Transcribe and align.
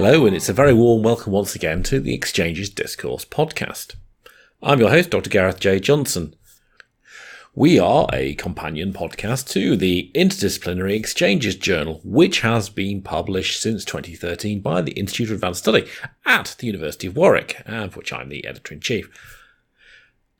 Hello, 0.00 0.26
and 0.26 0.36
it's 0.36 0.48
a 0.48 0.52
very 0.52 0.72
warm 0.72 1.02
welcome 1.02 1.32
once 1.32 1.56
again 1.56 1.82
to 1.82 1.98
the 1.98 2.14
Exchanges 2.14 2.70
Discourse 2.70 3.24
podcast. 3.24 3.96
I'm 4.62 4.78
your 4.78 4.90
host, 4.90 5.10
Dr. 5.10 5.28
Gareth 5.28 5.58
J. 5.58 5.80
Johnson. 5.80 6.36
We 7.52 7.80
are 7.80 8.06
a 8.12 8.36
companion 8.36 8.92
podcast 8.92 9.48
to 9.48 9.76
the 9.76 10.12
Interdisciplinary 10.14 10.94
Exchanges 10.94 11.56
Journal, 11.56 12.00
which 12.04 12.42
has 12.42 12.68
been 12.68 13.02
published 13.02 13.60
since 13.60 13.84
2013 13.84 14.60
by 14.60 14.82
the 14.82 14.92
Institute 14.92 15.30
of 15.30 15.34
Advanced 15.34 15.64
Study 15.64 15.88
at 16.24 16.54
the 16.60 16.68
University 16.68 17.08
of 17.08 17.16
Warwick, 17.16 17.60
of 17.66 17.96
which 17.96 18.12
I'm 18.12 18.28
the 18.28 18.46
editor 18.46 18.74
in 18.74 18.80
chief. 18.80 19.10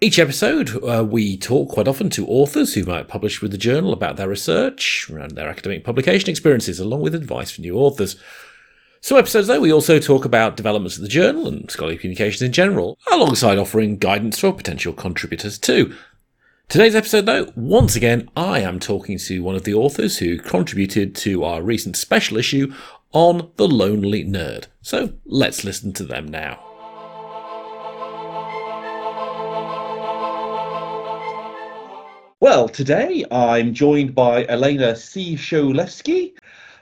Each 0.00 0.20
episode, 0.20 0.70
uh, 0.84 1.04
we 1.04 1.36
talk 1.36 1.70
quite 1.70 1.88
often 1.88 2.10
to 2.10 2.28
authors 2.28 2.74
who 2.74 2.84
might 2.84 3.08
publish 3.08 3.42
with 3.42 3.50
the 3.50 3.58
journal 3.58 3.92
about 3.92 4.18
their 4.18 4.28
research 4.28 5.10
and 5.10 5.32
their 5.32 5.48
academic 5.48 5.82
publication 5.82 6.30
experiences, 6.30 6.78
along 6.78 7.00
with 7.00 7.16
advice 7.16 7.50
for 7.50 7.62
new 7.62 7.74
authors. 7.74 8.14
Some 9.00 9.16
episodes, 9.18 9.46
though, 9.46 9.60
we 9.60 9.72
also 9.72 10.00
talk 10.00 10.24
about 10.24 10.56
developments 10.56 10.96
of 10.96 11.02
the 11.02 11.08
journal 11.08 11.46
and 11.46 11.70
scholarly 11.70 11.96
communications 11.96 12.42
in 12.42 12.52
general, 12.52 12.98
alongside 13.12 13.56
offering 13.56 13.96
guidance 13.96 14.40
for 14.40 14.52
potential 14.52 14.92
contributors 14.92 15.56
too. 15.56 15.94
Today's 16.68 16.96
episode, 16.96 17.24
though, 17.24 17.52
once 17.54 17.94
again, 17.94 18.28
I 18.36 18.60
am 18.60 18.80
talking 18.80 19.16
to 19.18 19.42
one 19.42 19.54
of 19.54 19.62
the 19.62 19.74
authors 19.74 20.18
who 20.18 20.38
contributed 20.38 21.14
to 21.16 21.44
our 21.44 21.62
recent 21.62 21.96
special 21.96 22.36
issue 22.36 22.74
on 23.12 23.50
The 23.56 23.68
Lonely 23.68 24.24
Nerd. 24.24 24.66
So 24.82 25.12
let's 25.24 25.62
listen 25.64 25.92
to 25.94 26.04
them 26.04 26.26
now. 26.26 26.58
Well, 32.40 32.68
today 32.68 33.24
I'm 33.30 33.74
joined 33.74 34.14
by 34.14 34.44
Alena 34.44 34.92
Cicholewski, 34.92 36.34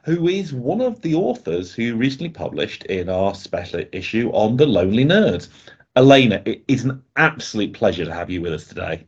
who 0.07 0.29
is 0.29 0.53
one 0.53 0.81
of 0.81 1.03
the 1.03 1.17
authors 1.17 1.75
who 1.75 1.97
recently 1.97 2.29
published 2.29 2.85
in 2.85 3.09
our 3.09 3.35
special 3.35 3.83
issue 3.91 4.31
on 4.33 4.57
The 4.57 4.65
Lonely 4.65 5.05
Nerd. 5.05 5.49
Alena, 5.97 6.47
it 6.47 6.63
is 6.69 6.85
an 6.85 7.03
absolute 7.17 7.73
pleasure 7.73 8.05
to 8.05 8.15
have 8.15 8.31
you 8.31 8.41
with 8.41 8.53
us 8.53 8.69
today. 8.69 9.05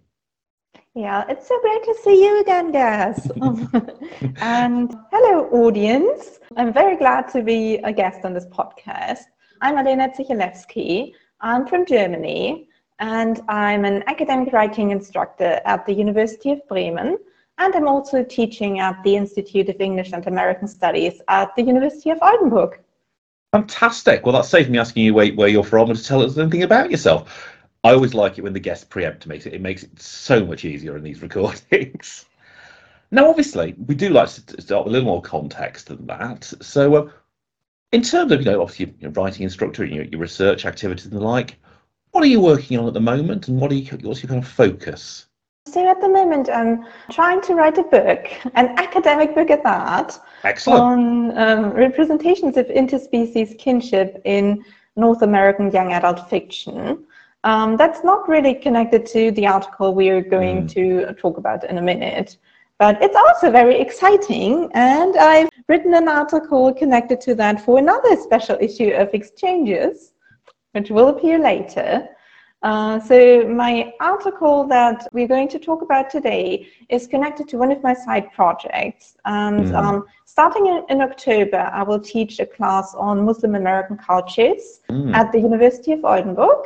Yeah, 0.97 1.25
it's 1.29 1.47
so 1.47 1.57
great 1.61 1.85
to 1.85 1.95
see 2.03 2.25
you 2.25 2.41
again, 2.41 2.73
guys. 2.73 3.31
and 4.41 4.93
hello, 5.13 5.49
audience. 5.53 6.41
I'm 6.57 6.73
very 6.73 6.97
glad 6.97 7.29
to 7.29 7.43
be 7.45 7.77
a 7.77 7.93
guest 7.93 8.25
on 8.25 8.35
this 8.35 8.47
podcast. 8.47 9.27
I'm 9.61 9.77
Alena 9.77 10.13
Cicholewski. 10.17 11.13
I'm 11.41 11.65
from 11.69 11.87
Germany 11.87 12.69
and 12.99 13.41
I'm 13.49 13.85
an 13.85 14.03
academic 14.09 14.53
writing 14.53 14.91
instructor 14.91 15.61
at 15.65 15.87
the 15.87 15.93
University 15.93 16.51
of 16.51 16.67
Bremen. 16.67 17.19
And 17.59 17.75
I'm 17.75 17.89
also 17.89 18.23
teaching 18.23 18.79
at 18.79 19.03
the 19.03 19.17
Institute 19.17 19.69
of 19.69 19.81
English 19.81 20.13
and 20.13 20.27
American 20.27 20.69
Studies 20.69 21.21
at 21.27 21.55
the 21.57 21.63
University 21.63 22.11
of 22.11 22.19
Oldenburg. 22.23 22.79
Fantastic. 23.53 24.25
Well, 24.25 24.35
that 24.35 24.45
saves 24.45 24.69
me 24.69 24.79
asking 24.79 25.05
you 25.05 25.15
where, 25.15 25.33
where 25.33 25.49
you're 25.49 25.65
from 25.65 25.91
and 25.91 25.99
to 25.99 26.05
tell 26.05 26.23
us 26.23 26.39
anything 26.39 26.63
about 26.63 26.91
yourself. 26.91 27.49
I 27.83 27.93
always 27.93 28.15
like 28.15 28.39
it 28.39 28.43
when 28.43 28.53
the 28.53 28.61
guests 28.61 28.85
preempt 28.85 29.27
me. 29.27 29.39
It 29.39 29.61
makes 29.61 29.83
it 29.83 30.01
so 30.01 30.45
much 30.45 30.65
easier 30.65 30.97
in 30.97 31.03
these 31.03 31.23
recordings. 31.23 32.27
now, 33.11 33.29
obviously, 33.29 33.75
we 33.87 33.95
do 33.95 34.11
like 34.11 34.29
to 34.29 34.63
start 34.63 34.85
with 34.85 34.93
a 34.93 34.99
little 34.99 35.09
more 35.09 35.23
context 35.23 35.87
than 35.87 36.07
that. 36.07 36.45
So, 36.61 36.95
uh, 36.95 37.11
in 37.91 38.03
terms 38.03 38.31
of, 38.31 38.41
you 38.41 38.45
know, 38.45 38.61
obviously, 38.61 38.95
your 39.01 39.11
writing 39.13 39.45
instructor, 39.45 39.85
your, 39.85 40.05
your 40.05 40.21
research 40.21 40.67
activities 40.67 41.07
and 41.07 41.15
the 41.15 41.21
like, 41.21 41.57
what 42.11 42.23
are 42.23 42.29
you 42.29 42.41
working 42.41 42.79
on 42.79 42.87
at 42.87 42.95
the 42.95 43.01
moment, 43.01 43.49
and 43.49 43.61
what 43.61 43.73
are 43.73 43.77
you, 43.77 43.97
what's 44.03 44.23
your 44.23 44.29
kind 44.29 44.43
of 44.43 44.49
focus? 44.49 45.27
So 45.73 45.87
at 45.89 46.01
the 46.01 46.09
moment, 46.09 46.49
I'm 46.49 46.87
trying 47.11 47.41
to 47.43 47.55
write 47.55 47.79
a 47.79 47.83
book, 47.83 48.31
an 48.55 48.69
academic 48.79 49.35
book 49.35 49.51
at 49.51 49.63
that, 49.65 50.19
Excellent. 50.45 50.81
on 50.81 51.39
um, 51.39 51.71
representations 51.73 52.57
of 52.57 52.67
interspecies 52.67 53.59
kinship 53.59 54.23
in 54.25 54.65
North 54.97 55.23
American 55.23 55.71
young 55.71 55.93
adult 55.93 56.29
fiction. 56.31 57.05
Um, 57.45 57.77
that's 57.77 58.03
not 58.03 58.29
really 58.29 58.55
connected 58.55 59.07
to 59.07 59.31
the 59.33 59.47
article 59.47 59.95
we 59.95 60.09
are 60.09 60.23
going 60.23 60.65
mm. 60.65 60.73
to 60.73 61.15
talk 61.15 61.39
about 61.39 61.65
in 61.65 61.79
a 61.79 61.83
minute, 61.83 62.39
but 62.79 63.01
it's 63.03 63.17
also 63.17 63.51
very 63.51 63.79
exciting. 63.79 64.71
And 64.75 65.17
I've 65.17 65.51
written 65.69 65.95
an 65.95 66.09
article 66.09 66.73
connected 66.73 67.21
to 67.23 67.35
that 67.37 67.61
for 67.61 67.79
another 67.79 68.17
special 68.17 68.57
issue 68.61 68.91
of 68.91 69.15
Exchanges 69.15 70.13
which 70.73 70.91
will 70.91 71.09
appear 71.09 71.39
later. 71.39 72.09
Uh, 72.63 72.99
so 72.99 73.47
my 73.49 73.93
article 74.01 74.67
that 74.67 75.07
we're 75.13 75.29
going 75.29 75.49
to 75.49 75.59
talk 75.59 75.83
about 75.83 76.11
today 76.11 76.67
is 76.89 77.07
connected 77.07 77.49
to 77.49 77.57
one 77.57 77.71
of 77.71 77.81
my 77.83 77.95
side 77.95 78.33
projects. 78.33 79.17
And 79.25 79.67
mm. 79.67 79.75
um, 79.75 80.05
starting 80.25 80.67
in, 80.67 80.83
in, 80.89 81.01
October, 81.01 81.71
I 81.73 81.85
will 81.85 82.01
teach 82.01 82.41
a 82.41 82.47
class 82.47 82.95
on 82.95 83.25
Muslim 83.25 83.55
American 83.55 83.97
cultures 83.97 84.81
mm. 84.91 85.15
at 85.15 85.31
the 85.31 85.39
University 85.39 85.93
of 85.93 86.05
Oldenburg. 86.05 86.65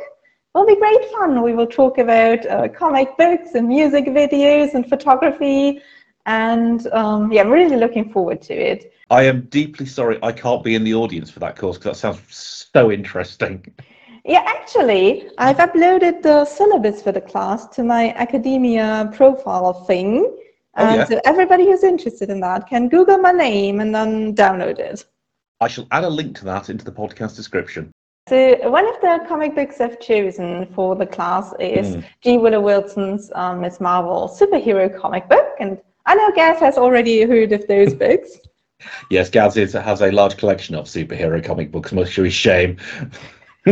It'll 0.55 0.67
be 0.67 0.75
great 0.75 1.05
fun. 1.11 1.41
We 1.43 1.53
will 1.53 1.67
talk 1.67 1.99
about 1.99 2.43
uh, 2.47 2.69
comic 2.69 3.15
books 3.17 3.53
and 3.53 3.67
music 3.67 4.05
videos 4.05 4.73
and 4.73 4.87
photography. 4.89 5.79
And 6.25 6.87
um, 6.87 7.31
yeah, 7.31 7.41
I'm 7.41 7.49
really 7.49 7.75
looking 7.75 8.11
forward 8.11 8.41
to 8.43 8.53
it. 8.53 8.93
I 9.11 9.23
am 9.23 9.41
deeply 9.41 9.85
sorry 9.85 10.17
I 10.23 10.31
can't 10.31 10.63
be 10.63 10.73
in 10.73 10.83
the 10.83 10.95
audience 10.95 11.29
for 11.29 11.39
that 11.39 11.55
course 11.55 11.77
because 11.77 12.01
that 12.01 12.15
sounds 12.15 12.35
so 12.73 12.91
interesting. 12.91 13.71
Yeah, 14.25 14.43
actually, 14.45 15.29
I've 15.37 15.57
uploaded 15.57 16.21
the 16.21 16.45
syllabus 16.45 17.01
for 17.01 17.11
the 17.11 17.19
class 17.19 17.67
to 17.75 17.83
my 17.83 18.13
academia 18.13 19.11
profile 19.13 19.73
thing. 19.85 20.37
Oh, 20.75 20.85
and 20.85 20.95
yeah. 20.97 21.05
so 21.05 21.21
everybody 21.25 21.65
who's 21.65 21.83
interested 21.83 22.29
in 22.29 22.39
that 22.39 22.67
can 22.67 22.87
Google 22.87 23.17
my 23.17 23.31
name 23.31 23.81
and 23.81 23.93
then 23.93 24.33
download 24.33 24.79
it. 24.79 25.05
I 25.59 25.67
shall 25.67 25.87
add 25.91 26.05
a 26.05 26.09
link 26.09 26.37
to 26.37 26.45
that 26.45 26.69
into 26.69 26.85
the 26.85 26.91
podcast 26.91 27.35
description. 27.35 27.91
So 28.29 28.57
one 28.69 28.87
of 28.87 29.01
the 29.01 29.25
comic 29.27 29.55
books 29.55 29.81
I've 29.81 29.99
chosen 29.99 30.67
for 30.73 30.95
the 30.95 31.05
class 31.05 31.53
is 31.59 31.97
mm. 31.97 32.05
G. 32.21 32.37
Willow 32.37 32.61
Wilson's 32.61 33.29
um, 33.35 33.59
Ms. 33.59 33.81
Marvel 33.81 34.29
superhero 34.29 34.97
comic 34.97 35.27
book. 35.27 35.47
And 35.59 35.77
I 36.05 36.15
know 36.15 36.31
Gaz 36.31 36.59
has 36.61 36.77
already 36.77 37.23
heard 37.23 37.51
of 37.51 37.67
those 37.67 37.93
books. 38.05 38.37
yes, 39.11 39.29
Gaz 39.29 39.57
is, 39.57 39.73
has 39.73 40.01
a 40.01 40.11
large 40.11 40.37
collection 40.37 40.75
of 40.75 40.85
superhero 40.85 41.43
comic 41.43 41.71
books, 41.71 41.91
much 41.91 42.15
to 42.15 42.23
his 42.23 42.33
shame. 42.33 42.77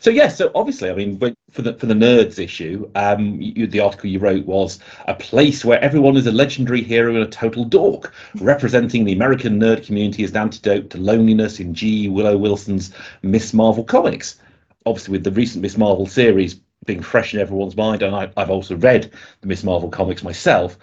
so 0.00 0.10
yes, 0.10 0.36
so 0.36 0.50
obviously, 0.54 0.90
I 0.90 0.94
mean, 0.94 1.18
for 1.50 1.62
the 1.62 1.74
for 1.74 1.86
the 1.86 1.94
nerds 1.94 2.40
issue, 2.40 2.90
um, 2.96 3.40
you, 3.40 3.68
the 3.68 3.80
article 3.80 4.10
you 4.10 4.18
wrote 4.18 4.44
was 4.46 4.80
a 5.06 5.14
place 5.14 5.64
where 5.64 5.80
everyone 5.80 6.16
is 6.16 6.26
a 6.26 6.32
legendary 6.32 6.82
hero 6.82 7.14
and 7.14 7.22
a 7.22 7.28
total 7.28 7.64
dork, 7.64 8.12
representing 8.40 9.04
the 9.04 9.12
American 9.12 9.60
nerd 9.60 9.86
community 9.86 10.24
as 10.24 10.30
an 10.30 10.38
antidote 10.38 10.90
to 10.90 10.98
loneliness 10.98 11.60
in 11.60 11.72
G. 11.72 12.08
Willow 12.08 12.36
Wilson's 12.36 12.92
Miss 13.22 13.54
Marvel 13.54 13.84
comics. 13.84 14.40
Obviously, 14.84 15.12
with 15.12 15.24
the 15.24 15.32
recent 15.32 15.62
Miss 15.62 15.76
Marvel 15.76 16.06
series 16.06 16.60
being 16.84 17.02
fresh 17.02 17.32
in 17.32 17.40
everyone's 17.40 17.76
mind, 17.76 18.02
and 18.02 18.14
I, 18.14 18.28
I've 18.36 18.50
also 18.50 18.76
read 18.76 19.12
the 19.40 19.46
Miss 19.46 19.62
Marvel 19.62 19.88
comics 19.88 20.24
myself. 20.24 20.78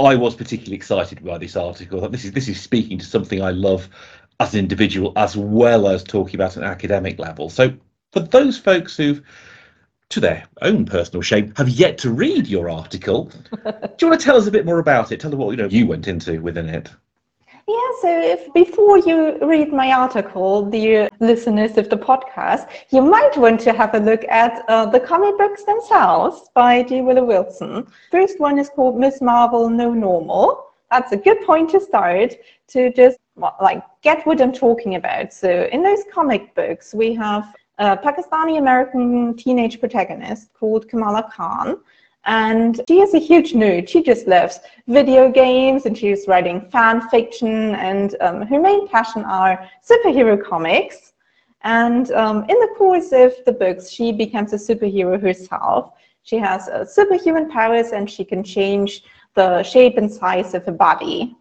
I 0.00 0.16
was 0.16 0.34
particularly 0.34 0.76
excited 0.76 1.22
by 1.22 1.36
this 1.36 1.56
article. 1.56 2.08
This 2.08 2.24
is 2.24 2.32
this 2.32 2.48
is 2.48 2.58
speaking 2.58 2.98
to 2.98 3.04
something 3.04 3.42
I 3.42 3.50
love 3.50 3.88
as 4.40 4.54
an 4.54 4.58
individual 4.58 5.12
as 5.16 5.36
well 5.36 5.86
as 5.86 6.02
talking 6.02 6.34
about 6.34 6.56
an 6.56 6.64
academic 6.64 7.18
level. 7.18 7.48
So 7.48 7.72
for 8.12 8.20
those 8.20 8.58
folks 8.58 8.96
who've 8.96 9.22
to 10.08 10.20
their 10.20 10.44
own 10.62 10.84
personal 10.84 11.22
shame, 11.22 11.52
have 11.56 11.68
yet 11.68 11.96
to 11.98 12.10
read 12.10 12.48
your 12.48 12.68
article. 12.68 13.24
Do 13.64 13.94
you 14.00 14.08
want 14.08 14.20
to 14.20 14.24
tell 14.24 14.36
us 14.36 14.48
a 14.48 14.50
bit 14.50 14.66
more 14.66 14.80
about 14.80 15.12
it? 15.12 15.20
Tell 15.20 15.30
us 15.30 15.36
what 15.36 15.50
you 15.50 15.56
know 15.56 15.68
you 15.68 15.86
went 15.86 16.08
into 16.08 16.42
within 16.42 16.68
it. 16.68 16.90
Yeah, 17.68 17.90
so 18.02 18.20
if 18.20 18.52
before 18.52 18.98
you 18.98 19.38
read 19.46 19.72
my 19.72 19.92
article, 19.92 20.68
the 20.68 21.08
listeners 21.20 21.78
of 21.78 21.88
the 21.88 21.96
podcast, 21.96 22.68
you 22.90 23.00
might 23.00 23.36
want 23.36 23.60
to 23.60 23.72
have 23.72 23.94
a 23.94 24.00
look 24.00 24.24
at 24.24 24.64
uh, 24.66 24.86
the 24.86 24.98
comic 24.98 25.38
books 25.38 25.62
themselves 25.62 26.50
by 26.52 26.82
G. 26.82 27.00
Willow 27.00 27.24
Wilson. 27.24 27.86
First 28.10 28.40
one 28.40 28.58
is 28.58 28.68
called 28.70 28.98
Miss 28.98 29.20
Marvel 29.20 29.70
No 29.70 29.94
Normal. 29.94 30.66
That's 30.90 31.12
a 31.12 31.16
good 31.16 31.40
point 31.42 31.70
to 31.70 31.80
start 31.80 32.34
to 32.68 32.92
just 32.92 33.18
like 33.60 33.82
get 34.02 34.26
what 34.26 34.40
I'm 34.40 34.52
talking 34.52 34.94
about. 34.94 35.32
So 35.32 35.68
in 35.72 35.82
those 35.82 36.04
comic 36.12 36.54
books, 36.54 36.94
we 36.94 37.14
have 37.14 37.54
a 37.78 37.96
Pakistani 37.96 38.58
American 38.58 39.36
teenage 39.36 39.80
protagonist 39.80 40.52
called 40.52 40.88
Kamala 40.88 41.30
Khan. 41.32 41.78
And 42.26 42.82
she 42.86 43.00
is 43.00 43.14
a 43.14 43.18
huge 43.18 43.54
nerd. 43.54 43.88
She 43.88 44.02
just 44.02 44.26
loves 44.26 44.60
video 44.86 45.30
games 45.30 45.86
and 45.86 45.96
she's 45.96 46.28
writing 46.28 46.60
fan 46.70 47.08
fiction. 47.08 47.74
And 47.76 48.14
um, 48.20 48.42
her 48.42 48.60
main 48.60 48.86
passion 48.88 49.24
are 49.24 49.66
superhero 49.82 50.42
comics. 50.42 51.14
And 51.62 52.10
um, 52.12 52.44
in 52.48 52.58
the 52.60 52.74
course 52.76 53.12
of 53.12 53.32
the 53.46 53.52
books, 53.52 53.90
she 53.90 54.12
becomes 54.12 54.52
a 54.52 54.56
superhero 54.56 55.20
herself. 55.20 55.92
She 56.22 56.36
has 56.36 56.68
uh, 56.68 56.84
superhuman 56.84 57.50
powers 57.50 57.92
and 57.92 58.08
she 58.10 58.24
can 58.24 58.44
change 58.44 59.02
the 59.34 59.62
shape 59.62 59.96
and 59.96 60.10
size 60.10 60.54
of 60.54 60.66
her 60.66 60.72
body 60.72 61.36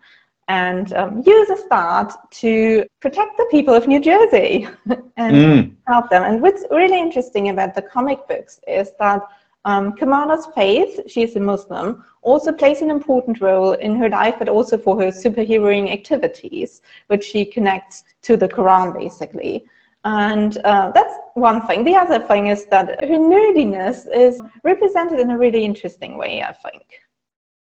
and 0.49 0.93
um, 0.93 1.23
a 1.25 1.55
that 1.69 2.11
to 2.31 2.83
protect 3.01 3.37
the 3.37 3.47
people 3.51 3.73
of 3.73 3.87
New 3.87 3.99
Jersey 3.99 4.67
and 5.17 5.35
mm. 5.35 5.75
help 5.87 6.09
them. 6.09 6.23
And 6.23 6.41
what's 6.41 6.65
really 6.71 6.99
interesting 6.99 7.49
about 7.49 7.75
the 7.75 7.83
comic 7.83 8.27
books 8.27 8.59
is 8.67 8.91
that 8.99 9.21
um, 9.65 9.93
Kamala's 9.93 10.47
faith, 10.55 11.01
she's 11.07 11.35
a 11.35 11.39
Muslim, 11.39 12.03
also 12.23 12.51
plays 12.51 12.81
an 12.81 12.89
important 12.89 13.41
role 13.41 13.73
in 13.73 13.95
her 13.97 14.09
life, 14.09 14.35
but 14.39 14.49
also 14.49 14.75
for 14.75 14.99
her 14.99 15.11
superheroing 15.11 15.93
activities, 15.93 16.81
which 17.07 17.23
she 17.23 17.45
connects 17.45 18.03
to 18.23 18.35
the 18.35 18.49
Quran 18.49 18.97
basically. 18.97 19.65
And 20.03 20.57
uh, 20.63 20.91
that's 20.95 21.13
one 21.35 21.67
thing. 21.67 21.83
The 21.83 21.95
other 21.95 22.19
thing 22.19 22.47
is 22.47 22.65
that 22.67 23.03
her 23.03 23.17
nerdiness 23.17 24.07
is 24.11 24.41
represented 24.63 25.19
in 25.19 25.29
a 25.29 25.37
really 25.37 25.63
interesting 25.63 26.17
way, 26.17 26.41
I 26.41 26.53
think. 26.53 27.01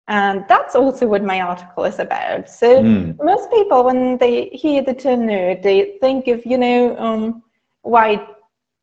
And 0.09 0.43
that's 0.49 0.75
also 0.75 1.05
what 1.07 1.23
my 1.23 1.39
article 1.39 1.85
is 1.85 1.99
about. 1.99 2.49
So 2.49 2.81
mm. 2.81 3.15
most 3.23 3.51
people, 3.51 3.83
when 3.83 4.17
they 4.17 4.45
hear 4.47 4.81
the 4.81 4.95
term 4.95 5.21
nerd, 5.21 5.61
they 5.61 5.97
think 6.01 6.27
of, 6.27 6.43
you 6.47 6.57
know, 6.57 6.97
um, 6.97 7.43
white 7.83 8.27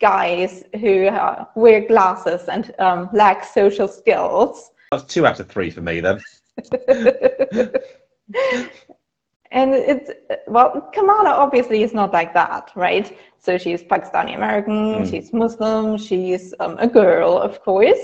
guys 0.00 0.62
who 0.81 1.08
uh, 1.08 1.46
wear 1.56 1.81
glasses 1.88 2.49
and 2.49 2.73
um, 2.78 3.08
lack 3.12 3.44
social 3.44 3.88
skills. 3.88 4.70
That's 4.93 5.02
two 5.02 5.26
out 5.26 5.40
of 5.40 5.49
three 5.49 5.69
for 5.69 5.81
me 5.81 5.99
then. 6.00 6.20
and 9.50 9.75
it's 9.75 10.11
well 10.46 10.90
kamala 10.94 11.31
obviously 11.31 11.82
is 11.82 11.93
not 11.93 12.12
like 12.12 12.32
that 12.34 12.70
right 12.75 13.17
so 13.38 13.58
she's 13.58 13.82
pakistani 13.82 14.34
american 14.34 14.94
mm. 14.94 15.11
she's 15.11 15.32
muslim 15.32 15.99
she's 15.99 16.55
um, 16.61 16.76
a 16.78 16.88
girl 16.88 17.38
of 17.38 17.62
course 17.62 18.00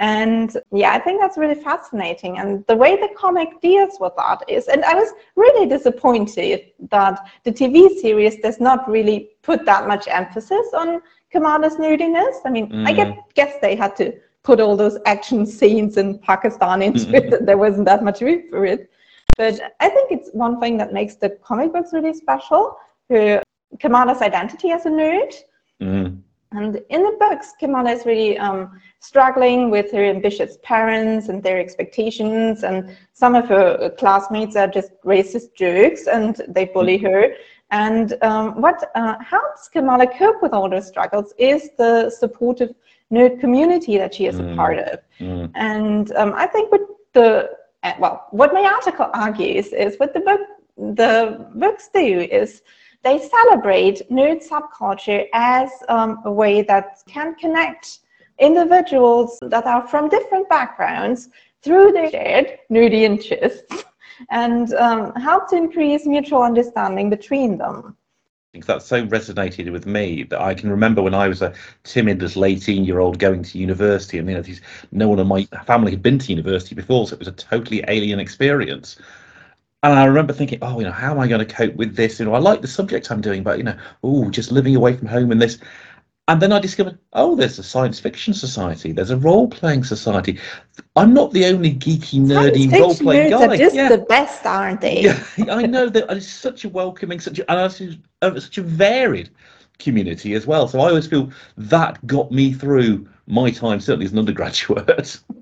and 0.00 0.56
yeah 0.72 0.92
i 0.92 0.98
think 0.98 1.20
that's 1.20 1.38
really 1.38 1.54
fascinating 1.54 2.38
and 2.38 2.64
the 2.66 2.74
way 2.74 2.96
the 2.96 3.08
comic 3.16 3.60
deals 3.60 3.98
with 4.00 4.12
that 4.16 4.42
is 4.48 4.66
and 4.66 4.84
i 4.84 4.94
was 4.94 5.12
really 5.36 5.68
disappointed 5.68 6.72
that 6.90 7.28
the 7.44 7.52
tv 7.52 7.88
series 8.00 8.36
does 8.40 8.58
not 8.60 8.88
really 8.90 9.30
put 9.42 9.64
that 9.64 9.86
much 9.86 10.08
emphasis 10.08 10.66
on 10.74 11.00
kamala's 11.30 11.76
nudiness 11.76 12.36
i 12.44 12.50
mean 12.50 12.68
mm. 12.70 12.88
i 12.88 12.92
get, 12.92 13.16
guess 13.34 13.54
they 13.60 13.76
had 13.76 13.94
to 13.94 14.12
put 14.42 14.60
all 14.60 14.76
those 14.76 14.98
action 15.06 15.46
scenes 15.46 15.96
in 15.96 16.18
pakistan 16.18 16.82
into 16.82 17.06
mm-hmm. 17.06 17.14
it 17.14 17.46
there 17.46 17.58
wasn't 17.58 17.84
that 17.84 18.02
much 18.02 18.20
room 18.20 18.42
for 18.50 18.66
it 18.66 18.90
but 19.36 19.60
I 19.80 19.88
think 19.88 20.12
it's 20.12 20.30
one 20.32 20.60
thing 20.60 20.76
that 20.78 20.92
makes 20.92 21.16
the 21.16 21.30
comic 21.42 21.72
books 21.72 21.92
really 21.92 22.14
special. 22.14 22.76
Her 23.10 23.42
Kamala's 23.80 24.22
identity 24.22 24.70
as 24.70 24.86
a 24.86 24.90
nerd. 24.90 25.34
Mm. 25.82 26.20
And 26.56 26.80
in 26.88 27.02
the 27.02 27.16
books, 27.18 27.52
Kamala 27.58 27.92
is 27.92 28.06
really 28.06 28.38
um, 28.38 28.80
struggling 29.00 29.70
with 29.70 29.90
her 29.92 30.04
ambitious 30.04 30.58
parents 30.62 31.28
and 31.28 31.42
their 31.42 31.58
expectations. 31.58 32.62
And 32.62 32.96
some 33.12 33.34
of 33.34 33.48
her 33.48 33.90
classmates 33.98 34.56
are 34.56 34.68
just 34.68 34.92
racist 35.04 35.54
jerks 35.54 36.06
and 36.06 36.40
they 36.48 36.66
bully 36.66 36.98
her. 36.98 37.34
And 37.70 38.16
um, 38.22 38.60
what 38.60 38.90
uh, 38.94 39.16
helps 39.18 39.68
Kamala 39.68 40.06
cope 40.06 40.42
with 40.42 40.52
all 40.52 40.68
those 40.68 40.86
struggles 40.86 41.34
is 41.38 41.70
the 41.76 42.10
supportive 42.10 42.74
nerd 43.12 43.40
community 43.40 43.98
that 43.98 44.14
she 44.14 44.26
is 44.26 44.36
mm. 44.36 44.52
a 44.52 44.56
part 44.56 44.78
of. 44.78 45.00
Mm. 45.18 45.50
And 45.54 46.12
um, 46.12 46.32
I 46.34 46.46
think 46.46 46.70
with 46.70 46.82
the 47.12 47.50
well, 47.98 48.26
what 48.30 48.54
my 48.54 48.62
article 48.62 49.10
argues 49.12 49.72
is 49.72 49.96
what 49.98 50.14
the 50.14 50.20
book 50.20 50.40
the 50.76 51.46
books 51.54 51.88
do 51.92 52.20
is 52.20 52.62
they 53.04 53.18
celebrate 53.18 54.02
nerd 54.10 54.46
subculture 54.46 55.26
as 55.34 55.70
um, 55.88 56.20
a 56.24 56.32
way 56.32 56.62
that 56.62 57.02
can 57.06 57.34
connect 57.34 58.00
individuals 58.38 59.38
that 59.42 59.66
are 59.66 59.86
from 59.86 60.08
different 60.08 60.48
backgrounds 60.48 61.28
through 61.62 61.92
their 61.92 62.10
shared 62.10 62.58
nerdy 62.70 63.02
interests 63.02 63.84
and 64.30 64.72
um, 64.74 65.14
help 65.14 65.48
to 65.50 65.56
increase 65.56 66.06
mutual 66.06 66.42
understanding 66.42 67.10
between 67.10 67.58
them. 67.58 67.96
Because 68.52 68.66
that 68.66 68.82
so 68.82 69.04
resonated 69.06 69.72
with 69.72 69.84
me 69.84 70.22
that 70.24 70.40
I 70.40 70.54
can 70.54 70.70
remember 70.70 71.02
when 71.02 71.14
I 71.14 71.26
was 71.26 71.42
a 71.42 71.52
timid 71.82 72.22
little 72.22 72.44
18 72.44 72.84
year 72.84 73.00
old 73.00 73.18
going 73.18 73.42
to 73.42 73.58
university 73.58 74.18
and 74.18 74.28
you 74.28 74.36
know 74.36 74.44
no 74.92 75.08
one 75.08 75.18
in 75.18 75.26
my 75.26 75.44
family 75.66 75.90
had 75.90 76.02
been 76.02 76.20
to 76.20 76.30
university 76.30 76.76
before 76.76 77.08
so 77.08 77.14
it 77.14 77.18
was 77.18 77.26
a 77.26 77.32
totally 77.32 77.84
alien 77.88 78.20
experience 78.20 78.96
and 79.84 79.98
I 79.98 80.04
remember 80.06 80.32
thinking 80.32 80.58
oh 80.62 80.78
you 80.80 80.84
know 80.84 80.92
how 80.92 81.12
am 81.12 81.20
I 81.20 81.28
going 81.28 81.46
to 81.46 81.54
cope 81.54 81.76
with 81.76 81.94
this 81.94 82.18
you 82.18 82.26
know 82.26 82.34
I 82.34 82.38
like 82.38 82.60
the 82.60 82.68
subject 82.68 83.10
I'm 83.10 83.20
doing 83.20 83.42
but 83.42 83.58
you 83.58 83.64
know 83.64 83.76
oh 84.02 84.30
just 84.30 84.50
living 84.50 84.74
away 84.74 84.96
from 84.96 85.06
home 85.06 85.30
and 85.30 85.40
this 85.40 85.58
and 86.26 86.40
then 86.40 86.52
I 86.52 86.58
discovered, 86.58 86.98
oh, 87.12 87.36
there's 87.36 87.58
a 87.58 87.62
science 87.62 88.00
fiction 88.00 88.32
society. 88.32 88.92
There's 88.92 89.10
a 89.10 89.16
role 89.18 89.46
playing 89.46 89.84
society. 89.84 90.38
I'm 90.96 91.12
not 91.12 91.32
the 91.34 91.44
only 91.44 91.74
geeky, 91.74 92.18
nerdy 92.18 92.72
role 92.72 92.94
playing 92.94 93.30
guy. 93.30 93.46
Are 93.46 93.56
just 93.58 93.76
yeah. 93.76 93.90
the 93.90 93.98
best, 93.98 94.46
aren't 94.46 94.80
they? 94.80 95.02
Yeah, 95.02 95.22
I 95.50 95.66
know 95.66 95.90
that 95.90 96.10
it's 96.10 96.26
such 96.26 96.64
a 96.64 96.70
welcoming, 96.70 97.20
such 97.20 97.40
a, 97.40 97.50
and 97.52 97.98
uh, 98.22 98.40
such 98.40 98.56
a 98.56 98.62
varied 98.62 99.28
community 99.78 100.32
as 100.32 100.46
well. 100.46 100.66
So 100.66 100.80
I 100.80 100.88
always 100.88 101.06
feel 101.06 101.30
that 101.58 102.04
got 102.06 102.32
me 102.32 102.54
through 102.54 103.06
my 103.26 103.50
time, 103.50 103.80
certainly 103.80 104.06
as 104.06 104.12
an 104.12 104.18
undergraduate. 104.18 105.20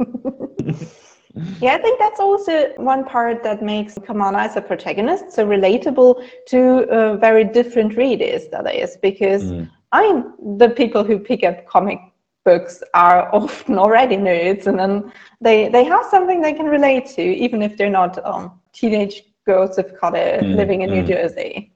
yeah, 1.60 1.74
I 1.74 1.78
think 1.78 1.98
that's 1.98 2.20
also 2.20 2.72
one 2.76 3.04
part 3.04 3.42
that 3.42 3.62
makes 3.62 3.98
Kamala 4.06 4.42
as 4.42 4.56
a 4.56 4.60
protagonist 4.60 5.32
so 5.32 5.46
relatable 5.46 6.26
to 6.46 6.88
uh, 6.90 7.16
very 7.16 7.44
different 7.44 7.96
readers. 7.96 8.48
That 8.48 8.74
is 8.74 8.96
because. 8.96 9.44
Mm 9.44 9.68
I 9.92 10.02
mean, 10.02 10.58
the 10.58 10.70
people 10.70 11.04
who 11.04 11.18
pick 11.18 11.44
up 11.44 11.66
comic 11.66 11.98
books 12.44 12.82
are 12.94 13.32
often 13.34 13.78
already 13.78 14.16
nerds, 14.16 14.66
and 14.66 14.78
then 14.78 15.12
they 15.40 15.68
they 15.68 15.84
have 15.84 16.06
something 16.06 16.40
they 16.40 16.54
can 16.54 16.66
relate 16.66 17.06
to, 17.16 17.22
even 17.22 17.62
if 17.62 17.76
they're 17.76 17.90
not 17.90 18.24
um, 18.24 18.60
teenage 18.72 19.22
girls 19.44 19.76
of 19.78 19.94
color 19.98 20.40
mm, 20.40 20.56
living 20.56 20.82
in 20.82 20.90
mm. 20.90 20.94
New 20.94 21.06
Jersey. 21.06 21.71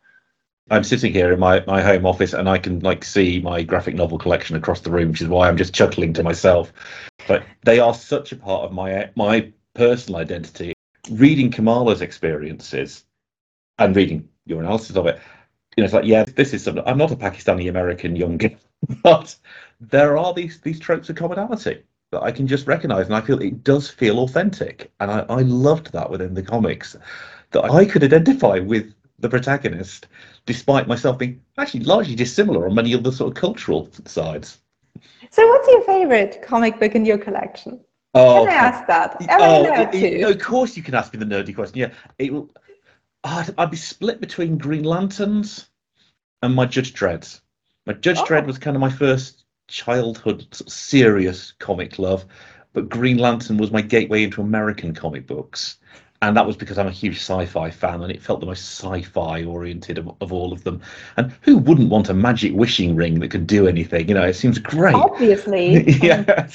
I'm 0.70 0.84
sitting 0.84 1.12
here 1.12 1.32
in 1.32 1.38
my, 1.38 1.62
my 1.66 1.80
home 1.80 2.06
office 2.06 2.32
and 2.32 2.48
I 2.48 2.58
can 2.58 2.80
like 2.80 3.04
see 3.04 3.40
my 3.40 3.62
graphic 3.62 3.94
novel 3.94 4.18
collection 4.18 4.56
across 4.56 4.80
the 4.80 4.90
room, 4.90 5.10
which 5.10 5.22
is 5.22 5.28
why 5.28 5.48
I'm 5.48 5.56
just 5.56 5.74
chuckling 5.74 6.12
to 6.14 6.22
myself. 6.22 6.72
But 7.28 7.44
they 7.64 7.78
are 7.78 7.94
such 7.94 8.32
a 8.32 8.36
part 8.36 8.64
of 8.64 8.72
my 8.72 9.10
my 9.14 9.52
personal 9.74 10.20
identity. 10.20 10.72
Reading 11.10 11.50
Kamala's 11.50 12.02
experiences 12.02 13.04
and 13.78 13.94
reading 13.94 14.28
your 14.46 14.60
analysis 14.60 14.96
of 14.96 15.06
it 15.06 15.20
you 15.76 15.82
know, 15.82 15.86
it's 15.86 15.94
like, 15.94 16.06
yeah, 16.06 16.24
this 16.24 16.54
is 16.54 16.64
something. 16.64 16.82
I'm 16.86 16.96
not 16.96 17.12
a 17.12 17.16
Pakistani 17.16 17.68
American 17.68 18.16
young, 18.16 18.38
girl, 18.38 18.50
but 19.02 19.36
there 19.80 20.16
are 20.16 20.32
these 20.32 20.60
these 20.60 20.80
tropes 20.80 21.10
of 21.10 21.16
commonality 21.16 21.82
that 22.12 22.22
I 22.22 22.32
can 22.32 22.46
just 22.46 22.66
recognize, 22.66 23.06
and 23.06 23.14
I 23.14 23.20
feel 23.20 23.40
it 23.42 23.62
does 23.62 23.90
feel 23.90 24.20
authentic, 24.20 24.90
and 25.00 25.10
I, 25.10 25.20
I 25.28 25.42
loved 25.42 25.92
that 25.92 26.10
within 26.10 26.32
the 26.32 26.42
comics 26.42 26.96
that 27.50 27.64
I 27.64 27.84
could 27.84 28.02
identify 28.02 28.58
with 28.58 28.94
the 29.18 29.28
protagonist, 29.28 30.08
despite 30.44 30.86
myself 30.86 31.18
being 31.18 31.40
actually 31.58 31.80
largely 31.80 32.14
dissimilar 32.14 32.66
on 32.66 32.74
many 32.74 32.94
other 32.94 33.12
sort 33.12 33.30
of 33.30 33.40
cultural 33.40 33.88
sides. 34.04 34.58
So, 35.30 35.46
what's 35.46 35.68
your 35.68 35.82
favorite 35.82 36.42
comic 36.42 36.78
book 36.78 36.94
in 36.94 37.04
your 37.04 37.18
collection? 37.18 37.80
Oh, 38.14 38.46
can 38.46 38.52
I 38.52 38.56
ask 38.56 38.86
that? 38.86 39.16
Am 39.28 39.40
oh, 39.42 40.30
of 40.30 40.38
course 40.40 40.76
you 40.76 40.82
can 40.82 40.94
ask 40.94 41.12
me 41.12 41.18
the 41.18 41.26
nerdy 41.26 41.54
question. 41.54 41.78
Yeah, 41.78 41.92
it 42.18 42.32
will. 42.32 42.50
I'd, 43.24 43.54
I'd 43.58 43.70
be 43.70 43.76
split 43.76 44.20
between 44.20 44.56
Green 44.56 44.84
Lanterns 44.84 45.68
and 46.42 46.54
my 46.54 46.64
Judge 46.64 46.94
Dredd. 46.94 47.40
My 47.86 47.92
Judge 47.92 48.18
oh. 48.18 48.24
Dredd 48.24 48.46
was 48.46 48.58
kind 48.58 48.76
of 48.76 48.80
my 48.80 48.90
first 48.90 49.44
childhood 49.68 50.46
sort 50.52 50.68
of 50.68 50.72
serious 50.72 51.52
comic 51.58 51.98
love, 51.98 52.24
but 52.72 52.88
Green 52.88 53.18
Lantern 53.18 53.58
was 53.58 53.70
my 53.70 53.82
gateway 53.82 54.24
into 54.24 54.40
American 54.40 54.94
comic 54.94 55.26
books. 55.26 55.78
And 56.22 56.36
that 56.36 56.46
was 56.46 56.56
because 56.56 56.78
I'm 56.78 56.86
a 56.86 56.92
huge 56.92 57.16
sci-fi 57.16 57.70
fan, 57.70 58.02
and 58.02 58.10
it 58.10 58.22
felt 58.22 58.40
the 58.40 58.46
most 58.46 58.60
sci-fi 58.60 59.44
oriented 59.44 59.98
of, 59.98 60.10
of 60.20 60.32
all 60.32 60.52
of 60.52 60.64
them. 60.64 60.80
And 61.16 61.32
who 61.42 61.58
wouldn't 61.58 61.90
want 61.90 62.08
a 62.08 62.14
magic 62.14 62.54
wishing 62.54 62.96
ring 62.96 63.20
that 63.20 63.28
could 63.28 63.46
do 63.46 63.68
anything? 63.68 64.08
You 64.08 64.14
know, 64.14 64.24
it 64.24 64.34
seems 64.34 64.58
great. 64.58 64.94
Obviously, 64.94 65.90
yeah. 66.02 66.48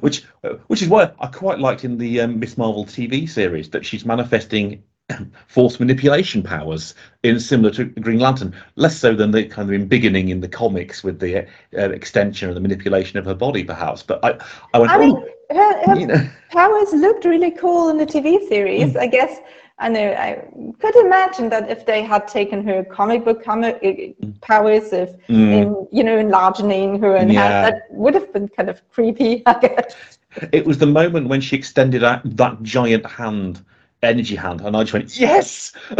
which, 0.00 0.24
which 0.66 0.82
is 0.82 0.88
why 0.88 1.12
I 1.20 1.26
quite 1.28 1.58
liked 1.58 1.84
in 1.84 1.98
the 1.98 2.20
um, 2.22 2.40
Miss 2.40 2.58
Marvel 2.58 2.84
TV 2.84 3.28
series 3.28 3.70
that 3.70 3.86
she's 3.86 4.04
manifesting 4.04 4.82
force 5.46 5.78
manipulation 5.78 6.42
powers 6.42 6.94
in 7.22 7.38
similar 7.38 7.70
to 7.70 7.84
Green 7.84 8.20
Lantern, 8.20 8.54
less 8.76 8.96
so 8.96 9.14
than 9.14 9.30
the 9.30 9.44
kind 9.44 9.72
of 9.72 9.88
beginning 9.88 10.30
in 10.30 10.40
the 10.40 10.48
comics 10.48 11.04
with 11.04 11.20
the 11.20 11.46
uh, 11.76 11.90
extension 11.90 12.48
or 12.48 12.54
the 12.54 12.60
manipulation 12.60 13.18
of 13.18 13.24
her 13.24 13.34
body, 13.34 13.64
perhaps. 13.64 14.02
But 14.02 14.24
I, 14.24 14.38
I 14.72 14.78
went. 14.78 14.92
I 14.92 14.98
mean, 14.98 15.16
her, 15.16 15.28
her 15.54 15.96
you 15.98 16.06
know. 16.06 16.28
powers 16.50 16.92
looked 16.92 17.24
really 17.24 17.50
cool 17.50 17.88
in 17.88 17.98
the 17.98 18.06
TV 18.06 18.46
series. 18.48 18.92
Mm. 18.92 19.00
I 19.00 19.06
guess 19.06 19.40
I 19.78 19.88
know. 19.88 20.12
I 20.12 20.44
could 20.78 20.96
imagine 20.96 21.48
that 21.50 21.68
if 21.70 21.84
they 21.84 22.02
had 22.02 22.28
taken 22.28 22.66
her 22.66 22.84
comic 22.84 23.24
book 23.24 23.44
comic 23.44 23.80
uh, 23.82 24.26
powers 24.40 24.92
of, 24.92 25.08
mm. 25.28 25.52
in, 25.52 25.88
you 25.90 26.04
know, 26.04 26.16
enlarging 26.16 27.00
her 27.00 27.16
and 27.16 27.32
yeah. 27.32 27.70
that 27.70 27.82
would 27.90 28.14
have 28.14 28.32
been 28.32 28.48
kind 28.48 28.70
of 28.70 28.80
creepy. 28.90 29.42
I 29.46 29.58
guess. 29.58 30.18
It 30.52 30.66
was 30.66 30.78
the 30.78 30.86
moment 30.86 31.28
when 31.28 31.40
she 31.40 31.56
extended 31.56 32.04
out 32.04 32.20
that 32.36 32.62
giant 32.62 33.06
hand 33.06 33.64
energy 34.04 34.36
hand, 34.36 34.60
and 34.60 34.76
I 34.76 34.82
just 34.82 34.92
went 34.92 35.18
yes. 35.18 35.72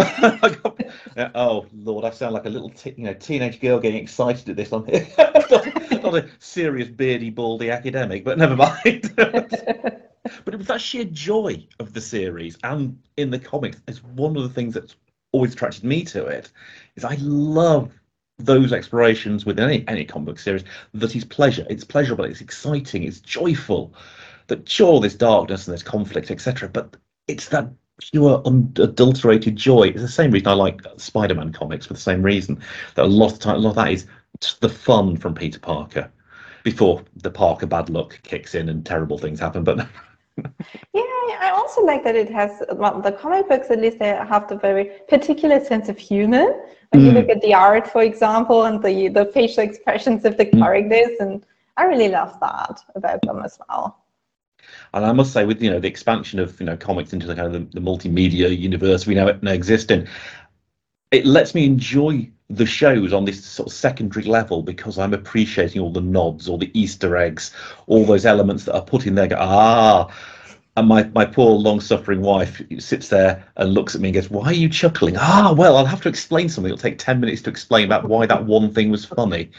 oh 1.34 1.66
Lord, 1.74 2.04
I 2.04 2.10
sound 2.10 2.34
like 2.34 2.46
a 2.46 2.50
little 2.50 2.70
t- 2.70 2.94
you 2.96 3.04
know 3.04 3.14
teenage 3.14 3.60
girl 3.60 3.80
getting 3.80 4.02
excited 4.02 4.48
at 4.48 4.56
this. 4.56 4.70
one. 4.70 4.84
not, 4.86 5.83
not 6.04 6.14
a 6.14 6.28
serious 6.38 6.88
beardy 6.88 7.30
baldy 7.30 7.70
academic, 7.70 8.24
but 8.24 8.38
never 8.38 8.56
mind. 8.56 9.12
but 9.16 10.54
it 10.54 10.56
was 10.56 10.66
that 10.66 10.80
sheer 10.80 11.04
joy 11.04 11.66
of 11.80 11.92
the 11.92 12.00
series 12.00 12.58
and 12.62 12.98
in 13.16 13.30
the 13.30 13.38
comics 13.38 13.80
is 13.88 14.02
one 14.02 14.36
of 14.36 14.42
the 14.42 14.48
things 14.48 14.74
that's 14.74 14.96
always 15.32 15.52
attracted 15.52 15.84
me 15.84 16.04
to 16.04 16.24
it. 16.26 16.50
Is 16.96 17.04
I 17.04 17.16
love 17.20 17.92
those 18.38 18.72
explorations 18.72 19.46
within 19.46 19.68
any 19.68 19.84
any 19.88 20.04
comic 20.04 20.26
book 20.26 20.38
series 20.38 20.64
that 20.92 21.16
is 21.16 21.24
pleasure. 21.24 21.66
It's 21.68 21.84
pleasurable. 21.84 22.24
It's 22.24 22.40
exciting. 22.40 23.04
It's 23.04 23.20
joyful. 23.20 23.94
That 24.48 24.68
sure, 24.68 25.00
there's 25.00 25.14
darkness 25.14 25.66
and 25.66 25.72
there's 25.72 25.82
conflict, 25.82 26.30
etc. 26.30 26.68
But 26.68 26.96
it's 27.28 27.48
that 27.48 27.70
pure 27.98 28.42
unadulterated 28.44 29.56
joy. 29.56 29.84
It's 29.88 30.02
the 30.02 30.08
same 30.08 30.30
reason 30.32 30.48
I 30.48 30.52
like 30.52 30.82
Spider-Man 30.96 31.52
comics 31.52 31.86
for 31.86 31.94
the 31.94 32.00
same 32.00 32.22
reason. 32.22 32.60
That 32.94 33.06
a 33.06 33.08
lot 33.08 33.32
of 33.32 33.38
time, 33.38 33.56
a 33.56 33.58
lot 33.58 33.70
of 33.70 33.76
that 33.76 33.92
is 33.92 34.06
the 34.60 34.68
fun 34.68 35.16
from 35.16 35.34
Peter 35.34 35.58
Parker 35.58 36.10
before 36.62 37.02
the 37.16 37.30
Parker 37.30 37.66
bad 37.66 37.90
luck 37.90 38.18
kicks 38.22 38.54
in 38.54 38.68
and 38.68 38.84
terrible 38.84 39.18
things 39.18 39.38
happen. 39.38 39.64
But 39.64 39.78
yeah, 40.92 41.02
I 41.40 41.52
also 41.54 41.82
like 41.82 42.02
that 42.04 42.16
it 42.16 42.30
has 42.30 42.62
well, 42.72 43.00
the 43.00 43.12
comic 43.12 43.48
books. 43.48 43.70
At 43.70 43.80
least 43.80 43.98
they 43.98 44.08
have 44.08 44.48
the 44.48 44.56
very 44.56 44.90
particular 45.08 45.64
sense 45.64 45.88
of 45.88 45.98
humor. 45.98 46.46
When 46.90 47.02
mm. 47.02 47.06
you 47.06 47.12
look 47.12 47.28
at 47.28 47.40
the 47.42 47.54
art, 47.54 47.86
for 47.86 48.02
example, 48.02 48.64
and 48.64 48.82
the 48.82 49.08
the 49.08 49.26
facial 49.26 49.62
expressions 49.62 50.24
of 50.24 50.36
the 50.36 50.46
mm. 50.46 50.58
characters, 50.58 51.18
and 51.20 51.44
I 51.76 51.84
really 51.84 52.08
love 52.08 52.38
that 52.40 52.80
about 52.94 53.20
them 53.22 53.42
as 53.44 53.58
well. 53.68 54.00
And 54.94 55.04
I 55.04 55.12
must 55.12 55.32
say, 55.32 55.44
with 55.44 55.62
you 55.62 55.70
know 55.70 55.80
the 55.80 55.88
expansion 55.88 56.38
of 56.38 56.58
you 56.60 56.66
know 56.66 56.76
comics 56.76 57.12
into 57.12 57.26
the 57.26 57.34
kind 57.34 57.46
of 57.46 57.52
the, 57.52 57.80
the 57.80 57.84
multimedia 57.84 58.56
universe 58.56 59.06
we 59.06 59.14
now, 59.14 59.30
now 59.42 59.52
exist 59.52 59.90
in, 59.90 60.08
it 61.10 61.26
lets 61.26 61.54
me 61.54 61.64
enjoy 61.64 62.30
the 62.50 62.66
shows 62.66 63.12
on 63.12 63.24
this 63.24 63.44
sort 63.44 63.68
of 63.68 63.72
secondary 63.72 64.26
level 64.26 64.62
because 64.62 64.98
I'm 64.98 65.14
appreciating 65.14 65.80
all 65.80 65.92
the 65.92 66.00
nods, 66.00 66.48
all 66.48 66.58
the 66.58 66.70
Easter 66.78 67.16
eggs, 67.16 67.54
all 67.86 68.04
those 68.04 68.26
elements 68.26 68.64
that 68.64 68.74
are 68.74 68.82
put 68.82 69.06
in 69.06 69.14
there. 69.14 69.28
Go, 69.28 69.36
ah, 69.38 70.14
and 70.76 70.88
my, 70.88 71.04
my 71.14 71.24
poor 71.24 71.52
long 71.52 71.80
suffering 71.80 72.20
wife 72.20 72.60
sits 72.78 73.08
there 73.08 73.44
and 73.56 73.72
looks 73.72 73.94
at 73.94 74.00
me 74.00 74.08
and 74.08 74.14
goes, 74.14 74.28
Why 74.28 74.46
are 74.46 74.54
you 74.54 74.68
chuckling? 74.68 75.16
Ah, 75.16 75.54
well, 75.56 75.76
I'll 75.76 75.86
have 75.86 76.02
to 76.02 76.08
explain 76.08 76.48
something. 76.48 76.72
It'll 76.72 76.82
take 76.82 76.98
10 76.98 77.20
minutes 77.20 77.42
to 77.42 77.50
explain 77.50 77.84
about 77.84 78.08
why 78.08 78.26
that 78.26 78.44
one 78.44 78.72
thing 78.74 78.90
was 78.90 79.04
funny. 79.04 79.50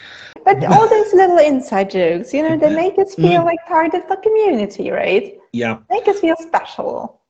But 0.44 0.62
all 0.64 0.88
those 0.88 1.12
little 1.14 1.38
inside 1.38 1.90
jokes, 1.90 2.34
you 2.34 2.42
know, 2.42 2.56
they 2.56 2.74
make 2.74 2.98
us 2.98 3.14
feel 3.14 3.40
mm. 3.40 3.44
like 3.44 3.58
part 3.66 3.94
of 3.94 4.06
the 4.08 4.16
community, 4.16 4.90
right? 4.90 5.38
Yeah. 5.52 5.78
Make 5.90 6.06
us 6.06 6.20
feel 6.20 6.36
special. 6.36 7.20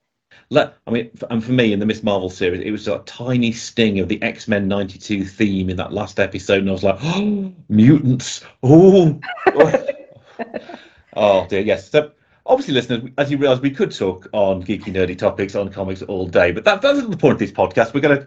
Let, 0.50 0.74
I 0.86 0.90
mean, 0.92 1.10
and 1.28 1.42
for 1.42 1.52
me 1.52 1.72
in 1.72 1.80
the 1.80 1.86
Miss 1.86 2.04
Marvel 2.04 2.30
series, 2.30 2.60
it 2.60 2.70
was 2.70 2.86
a 2.86 2.98
tiny 3.00 3.50
sting 3.50 3.98
of 3.98 4.08
the 4.08 4.22
X 4.22 4.46
Men 4.46 4.68
'92 4.68 5.24
theme 5.24 5.68
in 5.68 5.76
that 5.76 5.92
last 5.92 6.20
episode, 6.20 6.60
and 6.60 6.68
I 6.68 6.72
was 6.72 6.84
like, 6.84 6.98
"Oh, 7.02 7.52
mutants! 7.68 8.44
Oh, 8.62 9.18
oh 11.16 11.46
dear, 11.48 11.60
yes." 11.62 11.90
So, 11.90 12.12
obviously, 12.46 12.74
listeners, 12.74 13.10
as 13.18 13.28
you 13.28 13.38
realise, 13.38 13.58
we 13.58 13.72
could 13.72 13.90
talk 13.90 14.28
on 14.32 14.62
geeky, 14.62 14.94
nerdy 14.94 15.18
topics 15.18 15.56
on 15.56 15.68
comics 15.68 16.02
all 16.02 16.28
day, 16.28 16.52
but 16.52 16.64
that, 16.64 16.80
that's 16.80 17.04
the 17.04 17.16
point 17.16 17.34
of 17.34 17.38
this 17.40 17.52
podcast. 17.52 17.92
We're 17.92 18.00
going 18.00 18.18
to, 18.18 18.26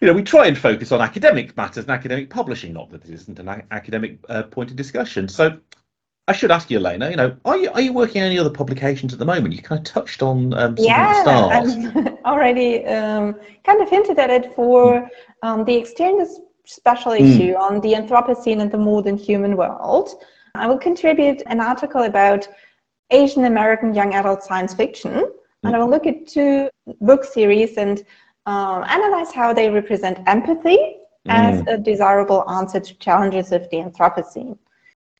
you 0.00 0.08
know, 0.08 0.12
we 0.12 0.24
try 0.24 0.46
and 0.46 0.58
focus 0.58 0.90
on 0.90 1.00
academic 1.00 1.56
matters 1.56 1.84
and 1.84 1.92
academic 1.92 2.30
publishing, 2.30 2.72
not 2.72 2.90
that 2.90 3.02
this 3.02 3.22
isn't 3.22 3.38
an 3.38 3.62
academic 3.70 4.18
uh, 4.28 4.42
point 4.42 4.70
of 4.70 4.76
discussion. 4.76 5.28
So, 5.28 5.56
I 6.26 6.32
should 6.32 6.50
ask 6.50 6.70
you, 6.70 6.78
Alena. 6.78 7.10
You 7.10 7.16
know, 7.16 7.36
are 7.44 7.56
you 7.56 7.70
are 7.72 7.80
you 7.80 7.92
working 7.92 8.22
on 8.22 8.28
any 8.28 8.38
other 8.38 8.50
publications 8.50 9.12
at 9.12 9.18
the 9.18 9.26
moment? 9.26 9.54
You 9.54 9.62
kind 9.62 9.78
of 9.78 9.84
touched 9.84 10.22
on 10.22 10.54
um, 10.54 10.74
yeah, 10.78 11.22
I've 11.26 12.18
already 12.24 12.84
um, 12.86 13.34
kind 13.64 13.82
of 13.82 13.90
hinted 13.90 14.18
at 14.18 14.30
it 14.30 14.54
for 14.54 15.08
um, 15.42 15.64
the 15.64 15.74
exchanges 15.74 16.40
special 16.64 17.12
hmm. 17.12 17.24
issue 17.24 17.52
mm. 17.52 17.60
on 17.60 17.80
the 17.82 17.92
Anthropocene 17.92 18.62
and 18.62 18.72
the 18.72 18.78
modern 18.78 19.18
human 19.18 19.54
world. 19.54 20.24
I 20.54 20.66
will 20.66 20.78
contribute 20.78 21.42
an 21.46 21.60
article 21.60 22.04
about 22.04 22.48
Asian 23.10 23.44
American 23.44 23.92
young 23.94 24.14
adult 24.14 24.42
science 24.42 24.72
fiction, 24.72 25.12
mm. 25.12 25.30
and 25.64 25.76
I 25.76 25.78
will 25.78 25.90
look 25.90 26.06
at 26.06 26.26
two 26.26 26.70
book 27.02 27.24
series 27.24 27.76
and 27.76 28.02
um, 28.46 28.82
analyze 28.84 29.30
how 29.30 29.52
they 29.52 29.68
represent 29.68 30.20
empathy 30.26 30.78
mm. 30.78 30.96
as 31.26 31.62
a 31.66 31.76
desirable 31.76 32.48
answer 32.48 32.80
to 32.80 32.94
challenges 32.94 33.52
of 33.52 33.68
the 33.68 33.76
Anthropocene. 33.76 34.56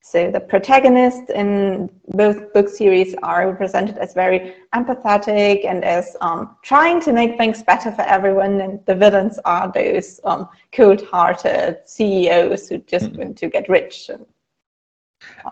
So 0.07 0.31
the 0.31 0.39
protagonists 0.39 1.31
in 1.35 1.89
both 2.09 2.53
book 2.53 2.69
series 2.69 3.15
are 3.23 3.49
represented 3.49 3.97
as 3.97 4.13
very 4.13 4.55
empathetic 4.75 5.65
and 5.65 5.83
as 5.83 6.15
um, 6.21 6.57
trying 6.63 7.01
to 7.01 7.13
make 7.13 7.39
things 7.39 7.63
better 7.63 7.91
for 7.91 8.03
everyone, 8.03 8.61
and 8.61 8.85
the 8.85 8.95
villains 8.95 9.39
are 9.47 9.73
those 9.73 10.21
um, 10.25 10.47
cold-hearted 10.73 11.79
CEOs 11.87 12.69
who 12.69 12.79
just 12.81 13.07
mm-hmm. 13.07 13.19
want 13.19 13.39
to 13.39 13.49
get 13.49 13.67
rich 13.71 14.11
and 14.11 14.27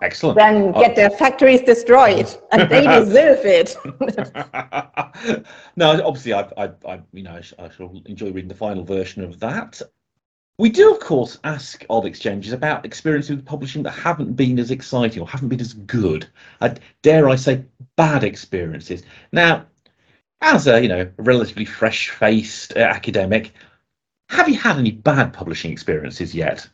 Excellent. 0.02 0.36
Then 0.36 0.72
get 0.72 0.94
their 0.96 1.08
factories 1.08 1.62
destroyed, 1.62 2.28
and 2.52 2.70
they 2.70 2.86
deserve 2.86 3.40
it. 3.46 3.74
no, 5.76 6.04
obviously, 6.04 6.34
I, 6.34 6.42
I, 6.58 6.70
I, 6.86 7.00
you 7.14 7.22
know, 7.22 7.32
I, 7.32 7.64
I 7.64 7.70
shall 7.70 8.02
enjoy 8.04 8.26
reading 8.26 8.48
the 8.48 8.54
final 8.54 8.84
version 8.84 9.24
of 9.24 9.40
that. 9.40 9.80
We 10.58 10.68
do, 10.68 10.92
of 10.92 11.00
course, 11.00 11.38
ask 11.44 11.84
of 11.88 12.04
exchanges 12.04 12.52
about 12.52 12.84
experiences 12.84 13.36
with 13.36 13.46
publishing 13.46 13.82
that 13.84 13.92
haven't 13.92 14.34
been 14.34 14.58
as 14.58 14.70
exciting 14.70 15.22
or 15.22 15.28
haven't 15.28 15.48
been 15.48 15.60
as 15.60 15.72
good. 15.72 16.28
Uh, 16.60 16.74
dare 17.00 17.28
I 17.28 17.36
say, 17.36 17.64
bad 17.96 18.22
experiences. 18.22 19.02
Now, 19.32 19.66
as 20.42 20.66
a 20.66 20.82
you 20.82 20.88
know 20.88 21.10
relatively 21.16 21.64
fresh-faced 21.64 22.76
uh, 22.76 22.80
academic, 22.80 23.52
have 24.28 24.48
you 24.48 24.56
had 24.56 24.76
any 24.76 24.90
bad 24.90 25.32
publishing 25.32 25.72
experiences 25.72 26.34
yet? 26.34 26.68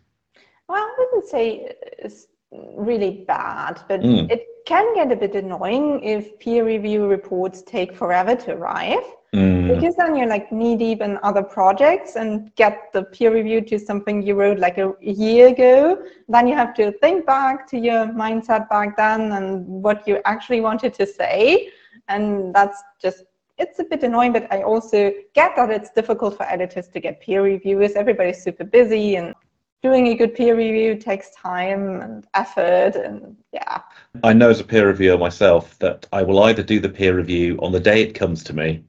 Well, 0.69 0.83
I 0.83 0.95
wouldn't 0.99 1.31
say 1.31 1.73
it's 1.99 2.27
really 2.51 3.25
bad, 3.27 3.81
but 3.89 4.01
mm. 4.01 4.31
it 4.31 4.47
can 4.69 4.95
get 4.95 5.11
a 5.11 5.17
bit 5.17 5.35
annoying 5.35 6.03
if 6.03 6.39
peer 6.39 6.63
review 6.63 7.07
reports 7.07 7.63
take 7.63 7.97
forever 7.97 8.37
to 8.37 8.53
arrive. 8.53 9.07
Mm. 9.35 9.75
Because 9.75 9.97
then 9.97 10.15
you're 10.15 10.29
like 10.29 10.53
knee 10.53 10.77
deep 10.77 11.01
in 11.01 11.19
other 11.23 11.43
projects 11.43 12.17
and 12.17 12.55
get 12.55 12.93
the 12.93 13.05
peer 13.05 13.33
review 13.33 13.63
to 13.63 13.79
something 13.79 14.21
you 14.21 14.35
wrote 14.35 14.59
like 14.59 14.77
a 14.77 14.93
year 15.01 15.49
ago. 15.49 16.03
Then 16.29 16.47
you 16.47 16.55
have 16.55 16.75
to 16.75 16.93
think 17.01 17.25
back 17.25 17.67
to 17.71 17.79
your 17.79 18.07
mindset 18.09 18.69
back 18.69 18.95
then 18.97 19.33
and 19.33 19.67
what 19.67 20.07
you 20.07 20.21
actually 20.27 20.61
wanted 20.61 20.93
to 20.95 21.07
say. 21.07 21.71
And 22.09 22.55
that's 22.55 22.83
just, 23.01 23.25
it's 23.57 23.79
a 23.79 23.85
bit 23.85 24.03
annoying, 24.03 24.35
but 24.35 24.53
I 24.53 24.63
also 24.63 25.13
get 25.35 25.57
that 25.57 25.71
it's 25.71 25.91
difficult 25.91 26.37
for 26.37 26.45
editors 26.45 26.89
to 26.89 27.01
get 27.01 27.23
peer 27.23 27.43
reviewers. 27.43 27.93
Everybody's 27.93 28.43
super 28.43 28.65
busy 28.65 29.17
and 29.17 29.35
doing 29.83 30.09
a 30.09 30.15
good 30.15 30.35
peer 30.35 30.57
review 30.57 30.97
takes 30.97 31.31
time 31.31 32.01
and 32.01 32.27
effort 32.35 32.97
and 32.97 33.37
yeah 33.53 33.81
i 34.25 34.33
know 34.33 34.51
as 34.51 34.61
a 34.61 34.65
peer 34.65 34.89
reviewer 34.89 35.17
myself 35.17 35.79
that 35.79 36.07
i 36.13 36.23
will 36.23 36.43
either 36.45 36.63
do 36.63 36.81
the 36.81 36.89
peer 36.89 37.15
review 37.15 37.57
on 37.63 37.73
the 37.73 37.81
day 37.81 38.03
it 38.03 38.15
comes 38.15 38.43
to 38.43 38.53
me 38.53 38.83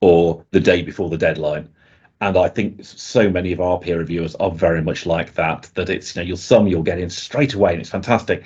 or 0.00 0.44
the 0.50 0.60
day 0.60 0.82
before 0.82 1.10
the 1.10 1.18
deadline. 1.18 1.68
And 2.20 2.36
I 2.38 2.48
think 2.48 2.82
so 2.82 3.28
many 3.28 3.52
of 3.52 3.60
our 3.60 3.78
peer 3.78 3.98
reviewers 3.98 4.34
are 4.36 4.50
very 4.50 4.82
much 4.82 5.04
like 5.04 5.34
that. 5.34 5.70
That 5.74 5.90
it's 5.90 6.16
you 6.16 6.22
know 6.22 6.26
you'll 6.26 6.36
some 6.38 6.66
you'll 6.66 6.82
get 6.82 6.98
in 6.98 7.10
straight 7.10 7.54
away 7.54 7.72
and 7.72 7.80
it's 7.80 7.90
fantastic, 7.90 8.44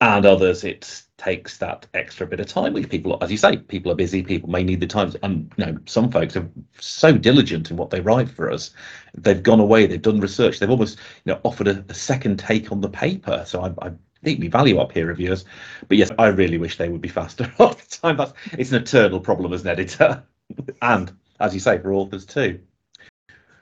and 0.00 0.24
others 0.24 0.64
it 0.64 1.02
takes 1.16 1.56
that 1.58 1.86
extra 1.94 2.26
bit 2.26 2.40
of 2.40 2.46
time. 2.46 2.72
Which 2.72 2.88
people, 2.88 3.18
as 3.20 3.30
you 3.30 3.36
say, 3.36 3.56
people 3.56 3.90
are 3.90 3.96
busy. 3.96 4.22
People 4.22 4.48
may 4.48 4.62
need 4.62 4.80
the 4.80 4.86
time. 4.86 5.12
And 5.22 5.52
you 5.56 5.66
know 5.66 5.78
some 5.86 6.10
folks 6.10 6.36
are 6.36 6.48
so 6.78 7.12
diligent 7.12 7.70
in 7.70 7.76
what 7.76 7.90
they 7.90 8.00
write 8.00 8.28
for 8.28 8.50
us. 8.50 8.70
They've 9.14 9.42
gone 9.42 9.60
away. 9.60 9.86
They've 9.86 10.00
done 10.00 10.20
research. 10.20 10.58
They've 10.58 10.70
almost 10.70 10.98
you 11.24 11.32
know 11.32 11.40
offered 11.44 11.68
a, 11.68 11.84
a 11.88 11.94
second 11.94 12.38
take 12.38 12.70
on 12.70 12.80
the 12.80 12.88
paper. 12.88 13.42
So 13.46 13.62
I, 13.62 13.86
I 13.86 13.92
deeply 14.22 14.48
value 14.48 14.78
our 14.78 14.86
peer 14.86 15.06
reviewers. 15.06 15.44
But 15.88 15.98
yes, 15.98 16.10
I 16.18 16.28
really 16.28 16.58
wish 16.58 16.76
they 16.76 16.88
would 16.88 17.02
be 17.02 17.08
faster 17.08 17.52
all 17.58 17.74
the 17.74 17.86
time. 17.88 18.16
That's 18.16 18.32
it's 18.52 18.70
an 18.72 18.82
eternal 18.82 19.20
problem 19.20 19.52
as 19.52 19.62
an 19.62 19.68
editor 19.68 20.22
and 20.82 21.12
as 21.40 21.54
you 21.54 21.60
say, 21.60 21.78
for 21.78 21.92
authors 21.92 22.26
too. 22.26 22.60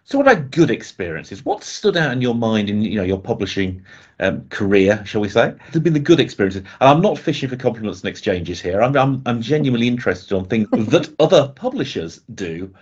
So, 0.09 0.19
what 0.19 0.29
about 0.29 0.53
good 0.53 0.71
experiences? 0.71 1.45
What 1.45 1.65
stood 1.65 1.97
out 1.97 2.13
in 2.13 2.23
your 2.23 2.35
mind 2.35 2.71
in 2.71 2.81
you 2.81 2.95
know 2.95 3.03
your 3.03 3.19
publishing 3.19 3.85
um, 4.21 4.47
career, 4.51 5.03
shall 5.05 5.21
we 5.21 5.29
say? 5.29 5.53
There've 5.73 5.83
been 5.83 5.95
the 5.95 5.99
good 5.99 6.21
experiences? 6.21 6.63
And 6.81 6.89
I'm 6.89 7.01
not 7.01 7.19
fishing 7.19 7.49
for 7.49 7.57
compliments 7.57 8.03
and 8.03 8.09
exchanges 8.09 8.61
here. 8.63 8.83
I'm 8.83 8.97
I'm, 8.97 9.21
I'm 9.27 9.43
genuinely 9.43 9.89
interested 9.89 10.33
on 10.33 10.45
things 10.45 10.69
that 10.91 11.13
other 11.19 11.49
publishers 11.57 12.21
do. 12.37 12.73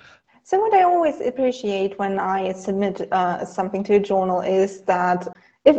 So, 0.42 0.60
what 0.60 0.74
I 0.74 0.82
always 0.82 1.22
appreciate 1.22 1.98
when 1.98 2.18
I 2.18 2.52
submit 2.52 3.10
uh, 3.10 3.46
something 3.46 3.82
to 3.84 3.94
a 3.94 4.00
journal 4.00 4.42
is 4.42 4.82
that 4.82 5.26
if 5.64 5.76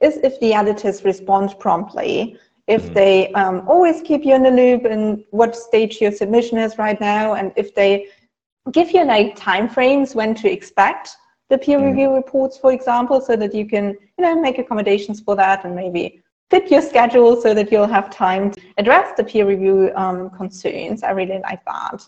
is 0.00 0.18
if 0.18 0.38
the 0.38 0.54
editors 0.54 1.04
respond 1.04 1.58
promptly 1.58 2.38
if 2.66 2.82
mm-hmm. 2.84 2.94
they 2.94 3.32
um, 3.32 3.68
always 3.68 4.00
keep 4.02 4.24
you 4.24 4.34
in 4.34 4.42
the 4.44 4.50
loop 4.50 4.84
and 4.84 5.24
what 5.32 5.54
stage 5.54 6.00
your 6.00 6.12
submission 6.12 6.56
is 6.56 6.78
right 6.78 7.00
now 7.00 7.34
and 7.34 7.52
if 7.56 7.74
they 7.74 8.06
give 8.72 8.90
you 8.92 9.04
like 9.04 9.36
time 9.36 9.68
frames 9.68 10.14
when 10.14 10.34
to 10.34 10.50
expect 10.50 11.16
the 11.50 11.58
peer 11.58 11.78
mm-hmm. 11.78 11.88
review 11.88 12.14
reports 12.14 12.56
for 12.56 12.72
example 12.72 13.20
so 13.20 13.36
that 13.36 13.54
you 13.54 13.66
can 13.66 13.96
you 14.18 14.24
know 14.24 14.40
make 14.40 14.58
accommodations 14.58 15.20
for 15.20 15.36
that 15.36 15.64
and 15.64 15.74
maybe 15.74 16.22
fit 16.50 16.70
your 16.70 16.82
schedule 16.82 17.40
so 17.40 17.52
that 17.54 17.70
you'll 17.70 17.86
have 17.86 18.10
time 18.10 18.50
to 18.50 18.60
address 18.78 19.12
the 19.16 19.24
peer 19.24 19.46
review 19.46 19.90
um, 19.96 20.30
concerns 20.30 21.02
i 21.02 21.10
really 21.10 21.40
like 21.40 21.64
that 21.64 22.06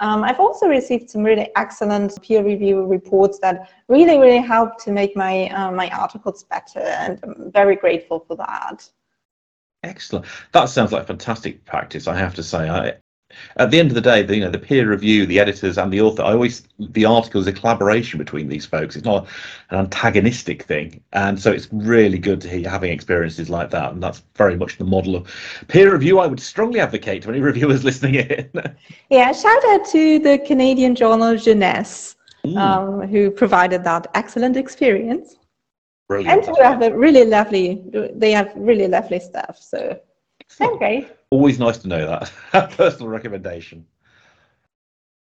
um, 0.00 0.24
I've 0.24 0.40
also 0.40 0.66
received 0.66 1.10
some 1.10 1.22
really 1.22 1.48
excellent 1.56 2.20
peer 2.22 2.44
review 2.44 2.86
reports 2.86 3.38
that 3.40 3.70
really, 3.88 4.18
really 4.18 4.42
help 4.42 4.78
to 4.84 4.92
make 4.92 5.16
my 5.16 5.48
uh, 5.50 5.70
my 5.70 5.88
articles 5.90 6.44
better, 6.44 6.80
and 6.80 7.18
I'm 7.22 7.52
very 7.52 7.76
grateful 7.76 8.20
for 8.20 8.36
that. 8.36 8.88
Excellent. 9.82 10.26
That 10.52 10.66
sounds 10.66 10.92
like 10.92 11.06
fantastic 11.06 11.64
practice. 11.64 12.08
I 12.08 12.16
have 12.16 12.34
to 12.34 12.42
say, 12.42 12.68
I 12.68 12.94
At 13.56 13.70
the 13.70 13.80
end 13.80 13.90
of 13.90 13.94
the 13.94 14.00
day, 14.00 14.22
the, 14.22 14.36
you 14.36 14.44
know, 14.44 14.50
the 14.50 14.58
peer 14.58 14.88
review, 14.88 15.26
the 15.26 15.40
editors, 15.40 15.78
and 15.78 15.92
the 15.92 16.00
author. 16.00 16.22
I 16.22 16.32
always 16.32 16.62
the 16.78 17.04
article 17.04 17.40
is 17.40 17.46
a 17.46 17.52
collaboration 17.52 18.18
between 18.18 18.48
these 18.48 18.64
folks. 18.64 18.96
It's 18.96 19.04
not 19.04 19.26
an 19.70 19.78
antagonistic 19.78 20.62
thing, 20.62 21.02
and 21.12 21.40
so 21.40 21.50
it's 21.50 21.68
really 21.72 22.18
good 22.18 22.40
to 22.42 22.48
hear 22.48 22.60
you 22.60 22.68
having 22.68 22.92
experiences 22.92 23.50
like 23.50 23.70
that. 23.70 23.92
And 23.92 24.02
that's 24.02 24.22
very 24.36 24.56
much 24.56 24.78
the 24.78 24.84
model 24.84 25.16
of 25.16 25.28
peer 25.68 25.92
review. 25.92 26.18
I 26.20 26.26
would 26.26 26.40
strongly 26.40 26.80
advocate 26.80 27.22
to 27.22 27.30
any 27.30 27.40
reviewers 27.50 27.84
listening 27.84 28.14
in. 28.14 28.50
Yeah, 29.10 29.32
shout 29.32 29.64
out 29.70 29.86
to 29.88 30.18
the 30.18 30.38
Canadian 30.38 30.94
journal 30.94 31.36
Jeunesse, 31.36 32.16
um, 32.56 33.02
who 33.08 33.30
provided 33.30 33.82
that 33.84 34.06
excellent 34.14 34.56
experience. 34.56 35.36
Brilliant. 36.08 36.46
And 36.46 36.56
who 36.56 36.62
have 36.62 36.82
a 36.82 36.96
really 36.96 37.24
lovely, 37.24 37.82
they 38.14 38.30
have 38.30 38.52
really 38.54 38.86
lovely 38.86 39.18
stuff. 39.18 39.58
So, 39.58 39.98
okay. 40.60 41.08
Always 41.30 41.58
nice 41.58 41.78
to 41.78 41.88
know 41.88 42.06
that 42.52 42.70
personal 42.72 43.08
recommendation. 43.08 43.86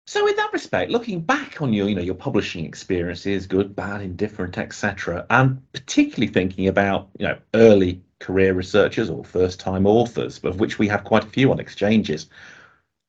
So, 0.06 0.26
in 0.26 0.34
that 0.34 0.52
respect, 0.52 0.90
looking 0.90 1.20
back 1.20 1.62
on 1.62 1.72
your, 1.72 1.88
you 1.88 1.94
know, 1.94 2.02
your 2.02 2.16
publishing 2.16 2.64
experiences, 2.64 3.46
good, 3.46 3.76
bad, 3.76 4.02
indifferent, 4.02 4.58
etc., 4.58 5.24
and 5.30 5.62
particularly 5.72 6.32
thinking 6.32 6.66
about, 6.66 7.08
you 7.18 7.28
know, 7.28 7.38
early 7.54 8.02
career 8.18 8.52
researchers 8.52 9.10
or 9.10 9.24
first-time 9.24 9.86
authors, 9.86 10.40
of 10.42 10.58
which 10.58 10.78
we 10.78 10.88
have 10.88 11.04
quite 11.04 11.24
a 11.24 11.28
few 11.28 11.52
on 11.52 11.60
exchanges, 11.60 12.28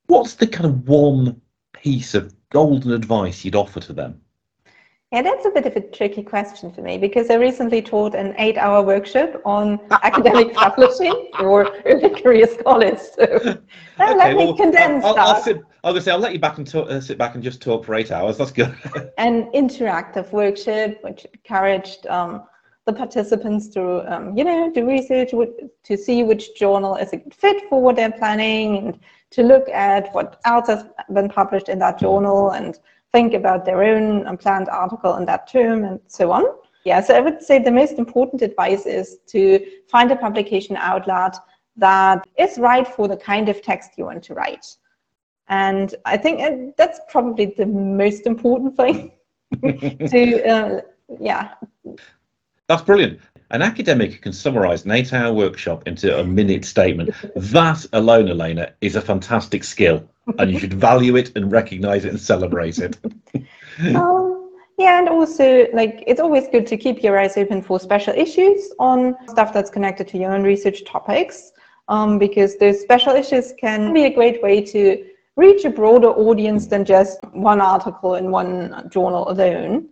what's 0.06 0.36
the 0.36 0.48
kind 0.48 0.66
of 0.66 0.88
one 0.88 1.42
piece 1.74 2.14
of 2.14 2.34
golden 2.52 2.92
advice 2.92 3.44
you'd 3.44 3.56
offer 3.56 3.80
to 3.80 3.94
them? 3.94 4.22
Yeah, 5.14 5.22
that's 5.22 5.46
a 5.46 5.52
bit 5.52 5.68
of 5.68 5.76
a 5.76 5.82
tricky 5.82 6.24
question 6.24 6.74
for 6.74 6.82
me 6.82 6.98
because 6.98 7.30
I 7.30 7.36
recently 7.36 7.84
taught 7.84 8.16
an 8.16 8.34
eight 8.40 8.58
hour 8.58 8.82
workshop 8.82 9.40
on 9.46 9.80
academic 9.92 10.56
publishing 10.56 11.30
for 11.38 11.70
early 11.86 12.10
career 12.20 12.48
scholars. 12.48 13.12
So 13.14 13.24
uh, 14.00 14.16
let 14.18 14.36
me 14.36 14.46
well, 14.46 14.58
condense 14.58 15.06
I'll, 15.06 15.16
I'll 15.20 15.36
that. 15.36 15.44
sit, 15.44 15.58
I 15.84 15.92
was 15.92 15.94
going 15.94 15.96
to 15.98 16.02
say, 16.02 16.12
I'll 16.12 16.18
let 16.18 16.34
you 16.34 16.40
back 16.40 16.58
and 16.58 16.66
talk, 16.66 16.90
uh, 16.90 17.00
sit 17.00 17.20
back 17.20 17.36
and 17.36 17.44
just 17.44 17.62
talk 17.62 17.86
for 17.86 17.94
eight 17.94 18.12
hours. 18.12 18.40
That's 18.40 18.50
good. 18.50 18.76
An 19.20 19.52
interactive 19.52 20.32
workshop 20.32 20.96
which 21.04 21.28
encouraged 21.32 22.08
um, 22.08 22.46
the 22.88 22.94
participants 22.94 23.68
to, 23.68 24.12
um, 24.12 24.36
you 24.36 24.44
know, 24.44 24.72
do 24.74 24.88
research 24.88 25.32
with, 25.32 25.52
to 25.84 25.96
see 25.96 26.24
which 26.24 26.56
journal 26.56 26.96
is 26.96 27.14
a 27.14 27.18
good 27.18 27.36
fit 27.36 27.70
for 27.70 27.80
what 27.84 27.98
they're 27.98 28.12
planning 28.14 28.78
and 28.78 29.00
to 29.30 29.44
look 29.44 29.70
at 29.70 30.12
what 30.16 30.42
else 30.46 30.70
has 30.70 30.88
been 31.14 31.30
published 31.30 31.70
in 31.70 31.78
that 31.78 32.00
journal 32.00 32.50
and 32.50 32.80
think 33.14 33.34
about 33.34 33.64
their 33.64 33.84
own 33.84 34.38
planned 34.38 34.68
article 34.70 35.16
in 35.16 35.26
that 35.26 35.48
term 35.48 35.86
and 35.86 36.00
so 36.08 36.32
on. 36.32 36.44
Yeah, 36.84 37.00
so 37.00 37.16
I 37.16 37.22
would 37.22 37.42
say 37.42 37.60
the 37.60 37.72
most 37.72 37.94
important 37.94 38.42
advice 38.42 38.86
is 38.86 39.20
to 39.28 39.66
find 39.90 40.12
a 40.12 40.18
publication 40.18 40.76
outlet 40.76 41.38
that 41.78 42.26
is 42.38 42.58
right 42.58 42.88
for 42.88 43.08
the 43.08 43.16
kind 43.16 43.48
of 43.48 43.62
text 43.62 43.92
you 43.98 44.06
want 44.06 44.24
to 44.24 44.34
write. 44.34 44.66
And 45.48 45.96
I 46.06 46.18
think 46.18 46.42
uh, 46.42 46.74
that's 46.78 47.00
probably 47.10 47.54
the 47.58 47.66
most 47.66 48.26
important 48.26 48.76
thing 48.78 49.12
to, 49.62 50.50
uh, 50.50 50.82
yeah, 51.20 51.54
That's 52.68 52.82
brilliant. 52.82 53.20
An 53.52 53.62
academic 53.62 54.22
can 54.22 54.34
summarize 54.34 54.84
an 54.84 54.92
eight 54.92 55.14
hour 55.14 55.32
workshop 55.32 55.88
into 55.88 56.20
a 56.20 56.24
minute 56.24 56.66
statement. 56.66 57.12
That 57.36 57.86
alone, 57.94 58.26
Alena, 58.26 58.72
is 58.82 58.96
a 58.96 59.02
fantastic 59.02 59.64
skill. 59.64 60.10
And 60.40 60.52
you 60.52 60.60
should 60.60 60.74
value 60.74 61.16
it 61.16 61.32
and 61.36 61.52
recognize 61.52 62.06
it 62.06 62.10
and 62.10 62.20
celebrate 62.20 62.80
it. 62.80 62.98
Um, 63.96 64.52
yeah, 64.78 65.00
and 65.00 65.10
also 65.10 65.66
like 65.74 66.04
it's 66.06 66.20
always 66.20 66.48
good 66.48 66.68
to 66.68 66.78
keep 66.78 67.02
your 67.02 67.18
eyes 67.18 67.38
open 67.38 67.62
for 67.62 67.80
special 67.80 68.14
issues 68.14 68.72
on 68.78 69.16
stuff 69.28 69.52
that's 69.52 69.72
connected 69.72 70.08
to 70.10 70.20
your 70.20 70.32
own 70.32 70.44
research 70.44 70.86
topics, 70.86 71.52
um, 71.88 72.20
because 72.20 72.58
those 72.58 72.82
special 72.82 73.16
issues 73.16 73.54
can 73.60 73.94
be 73.94 74.06
a 74.06 74.14
great 74.14 74.44
way 74.44 74.62
to 74.62 75.06
reach 75.36 75.66
a 75.66 75.70
broader 75.70 76.10
audience 76.10 76.68
than 76.68 76.86
just 76.86 77.20
one 77.34 77.62
article 77.62 78.16
in 78.16 78.30
one 78.30 78.88
journal 78.92 79.28
alone. 79.30 79.90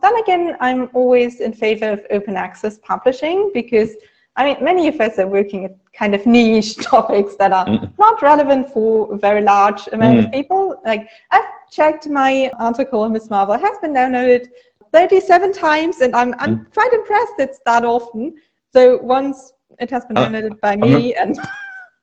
Then 0.00 0.16
again, 0.18 0.56
I'm 0.60 0.90
always 0.94 1.40
in 1.40 1.52
favor 1.52 1.90
of 1.90 2.06
open 2.10 2.36
access 2.36 2.78
publishing 2.78 3.50
because 3.52 3.90
I 4.36 4.44
mean, 4.44 4.64
many 4.64 4.88
of 4.88 5.00
us 5.00 5.18
are 5.18 5.26
working 5.28 5.64
at 5.64 5.76
kind 5.92 6.14
of 6.14 6.26
niche 6.26 6.76
topics 6.92 7.36
that 7.36 7.52
are 7.52 7.66
Mm. 7.66 7.92
not 7.98 8.20
relevant 8.22 8.70
for 8.72 9.12
a 9.14 9.16
very 9.18 9.42
large 9.42 9.86
amount 9.92 10.18
Mm. 10.18 10.24
of 10.26 10.32
people. 10.32 10.80
Like 10.84 11.08
I've 11.30 11.44
checked 11.70 12.08
my 12.08 12.50
article 12.58 13.00
on 13.02 13.12
Miss 13.12 13.30
Marvel 13.30 13.56
has 13.58 13.78
been 13.78 13.92
downloaded 13.94 14.48
37 14.92 15.52
times, 15.52 16.00
and 16.00 16.14
I'm 16.16 16.34
I'm 16.38 16.58
Mm. 16.58 16.72
quite 16.74 16.92
impressed 16.92 17.34
it's 17.38 17.60
that 17.66 17.84
often. 17.84 18.34
So 18.72 18.98
once 19.02 19.52
it 19.78 19.90
has 19.90 20.04
been 20.06 20.16
Uh, 20.18 20.26
downloaded 20.26 20.60
by 20.60 20.76
remem- 20.76 20.96
me, 20.96 21.14
and 21.14 21.38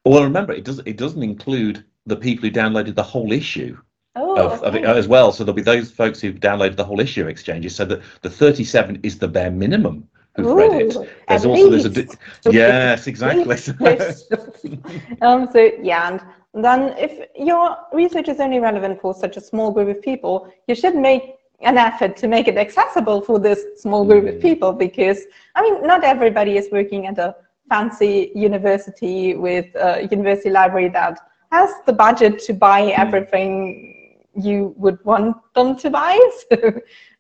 Well, 0.06 0.24
remember, 0.24 0.54
it, 0.54 0.64
does, 0.66 0.80
it 0.86 0.98
doesn't 0.98 1.22
include 1.22 1.84
the 2.08 2.16
people 2.16 2.44
who 2.50 2.52
downloaded 2.52 2.96
the 2.96 3.04
whole 3.04 3.32
issue 3.32 3.78
oh, 4.16 4.36
of, 4.36 4.64
of 4.64 4.76
it 4.76 4.84
as 4.84 5.08
well. 5.08 5.32
So 5.32 5.44
there'll 5.44 5.54
be 5.56 5.62
those 5.62 5.92
folks 5.92 6.20
who've 6.20 6.40
downloaded 6.40 6.76
the 6.76 6.84
whole 6.84 7.00
issue 7.00 7.22
of 7.22 7.28
exchanges. 7.28 7.76
So 7.76 7.86
that 7.86 8.02
the 8.24 8.30
37 8.30 9.00
is 9.04 9.20
the 9.20 9.28
bare 9.28 9.52
minimum 9.52 10.08
who've 10.36 10.52
read 10.56 10.74
it. 10.74 10.96
There's 11.28 11.46
also 11.46 11.70
there's 11.70 11.86
a 11.86 12.08
yes, 12.52 13.08
exactly. 13.08 13.56
um, 15.22 15.50
so 15.52 15.72
yeah, 15.82 16.08
and 16.10 16.64
then 16.66 16.96
if 16.98 17.28
your 17.38 17.78
research 17.94 18.28
is 18.30 18.40
only 18.40 18.60
relevant 18.60 19.02
for 19.02 19.14
such 19.14 19.38
a 19.38 19.42
small 19.42 19.72
group 19.72 19.90
of 19.96 20.02
people, 20.02 20.52
you 20.68 20.76
should 20.76 20.96
make 20.96 21.36
an 21.62 21.78
effort 21.78 22.16
to 22.18 22.28
make 22.28 22.48
it 22.48 22.58
accessible 22.58 23.22
for 23.22 23.40
this 23.40 23.60
small 23.78 24.04
group 24.06 24.26
of 24.28 24.36
Mm. 24.36 24.42
people 24.42 24.74
because 24.74 25.20
I 25.56 25.62
mean, 25.62 25.86
not 25.86 26.04
everybody 26.04 26.58
is 26.58 26.70
working 26.72 27.06
at 27.08 27.18
a 27.20 27.36
fancy 27.70 28.32
university 28.36 29.36
with 29.36 29.66
a 29.76 30.08
university 30.12 30.50
library 30.50 30.90
that 30.90 31.20
has 31.52 31.70
the 31.86 31.94
budget 31.94 32.40
to 32.40 32.54
buy 32.54 32.82
everything 33.04 33.96
you 34.34 34.74
would 34.78 34.98
want 35.06 35.36
them 35.56 35.76
to 35.78 35.90
buy. 35.90 36.18
So 36.50 36.74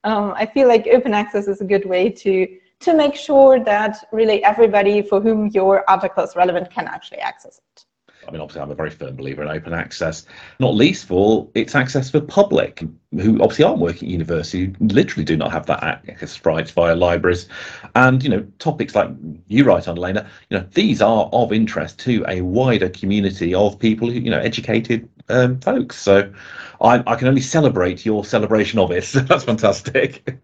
um, 0.03 0.33
I 0.35 0.45
feel 0.47 0.67
like 0.67 0.87
open 0.87 1.13
access 1.13 1.47
is 1.47 1.61
a 1.61 1.65
good 1.65 1.85
way 1.85 2.09
to 2.09 2.47
to 2.81 2.93
make 2.93 3.15
sure 3.15 3.63
that 3.63 4.07
really 4.11 4.43
everybody 4.43 5.01
for 5.01 5.21
whom 5.21 5.47
your 5.47 5.89
article 5.89 6.23
is 6.23 6.35
relevant 6.35 6.69
can 6.71 6.87
actually 6.87 7.19
access 7.19 7.57
it. 7.57 7.85
I 8.27 8.31
mean, 8.31 8.41
obviously, 8.41 8.61
I'm 8.61 8.71
a 8.71 8.75
very 8.75 8.91
firm 8.91 9.15
believer 9.15 9.41
in 9.41 9.49
open 9.49 9.73
access, 9.73 10.25
not 10.59 10.75
least 10.75 11.05
for 11.05 11.49
its 11.55 11.73
access 11.73 12.11
for 12.11 12.21
public 12.21 12.83
who 13.13 13.41
obviously 13.41 13.65
aren't 13.65 13.79
working 13.79 14.07
at 14.07 14.11
university, 14.11 14.65
who 14.65 14.87
literally 14.87 15.25
do 15.25 15.35
not 15.35 15.51
have 15.51 15.65
that 15.65 15.83
access 15.83 16.43
rights 16.45 16.71
via 16.71 16.95
libraries. 16.95 17.49
And, 17.95 18.23
you 18.23 18.29
know, 18.29 18.45
topics 18.59 18.95
like 18.95 19.09
you 19.47 19.63
write 19.63 19.87
on, 19.87 19.97
Alena, 19.97 20.27
you 20.49 20.57
know, 20.57 20.65
these 20.73 21.01
are 21.01 21.29
of 21.33 21.51
interest 21.51 21.99
to 22.01 22.23
a 22.27 22.41
wider 22.41 22.89
community 22.89 23.53
of 23.55 23.79
people 23.79 24.09
who, 24.09 24.19
you 24.19 24.29
know, 24.29 24.39
educated 24.39 25.09
um, 25.29 25.59
folks. 25.59 25.97
So 25.97 26.31
I, 26.79 27.03
I 27.07 27.15
can 27.15 27.27
only 27.27 27.41
celebrate 27.41 28.05
your 28.05 28.23
celebration 28.23 28.79
of 28.79 28.91
it. 28.91 29.11
That's 29.13 29.43
fantastic. 29.43 30.37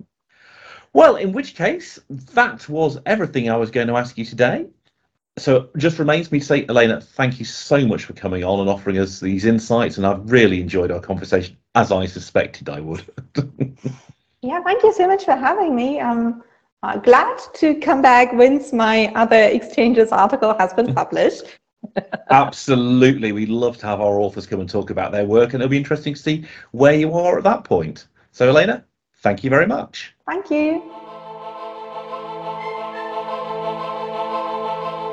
Well, 0.97 1.15
in 1.15 1.31
which 1.31 1.53
case, 1.53 1.99
that 2.09 2.67
was 2.67 2.97
everything 3.05 3.49
I 3.49 3.55
was 3.55 3.69
going 3.69 3.87
to 3.87 3.97
ask 3.97 4.17
you 4.17 4.25
today 4.25 4.65
so 5.37 5.69
just 5.77 5.99
remains 5.99 6.31
me 6.31 6.39
to 6.39 6.45
say, 6.45 6.65
Alena, 6.65 7.03
thank 7.03 7.39
you 7.39 7.45
so 7.45 7.85
much 7.85 8.05
for 8.05 8.13
coming 8.13 8.43
on 8.43 8.59
and 8.59 8.69
offering 8.69 8.97
us 8.97 9.19
these 9.19 9.45
insights. 9.45 9.97
And 9.97 10.05
I've 10.05 10.29
really 10.31 10.59
enjoyed 10.59 10.91
our 10.91 10.99
conversation, 10.99 11.55
as 11.75 11.91
I 11.91 12.05
suspected 12.07 12.69
I 12.69 12.79
would. 12.81 13.05
Yeah, 14.43 14.61
thank 14.61 14.83
you 14.83 14.93
so 14.93 15.07
much 15.07 15.25
for 15.25 15.35
having 15.35 15.75
me. 15.75 15.99
I'm 15.99 16.43
uh, 16.83 16.97
glad 16.97 17.39
to 17.55 17.73
come 17.75 18.03
back 18.03 18.31
once 18.33 18.71
my 18.71 19.11
other 19.15 19.35
exchanges 19.35 20.11
article 20.11 20.55
has 20.59 20.73
been 20.73 20.93
published. 20.93 21.57
Absolutely. 22.29 23.31
We'd 23.31 23.49
love 23.49 23.77
to 23.79 23.87
have 23.87 23.99
our 23.99 24.19
authors 24.19 24.45
come 24.45 24.59
and 24.59 24.69
talk 24.69 24.91
about 24.91 25.11
their 25.11 25.25
work, 25.25 25.53
and 25.53 25.61
it'll 25.61 25.71
be 25.71 25.77
interesting 25.77 26.13
to 26.13 26.21
see 26.21 26.45
where 26.71 26.93
you 26.93 27.13
are 27.13 27.39
at 27.39 27.43
that 27.45 27.63
point. 27.63 28.07
So, 28.31 28.53
Alena, 28.53 28.83
thank 29.21 29.43
you 29.43 29.49
very 29.49 29.67
much. 29.67 30.13
Thank 30.27 30.49
you. 30.49 30.81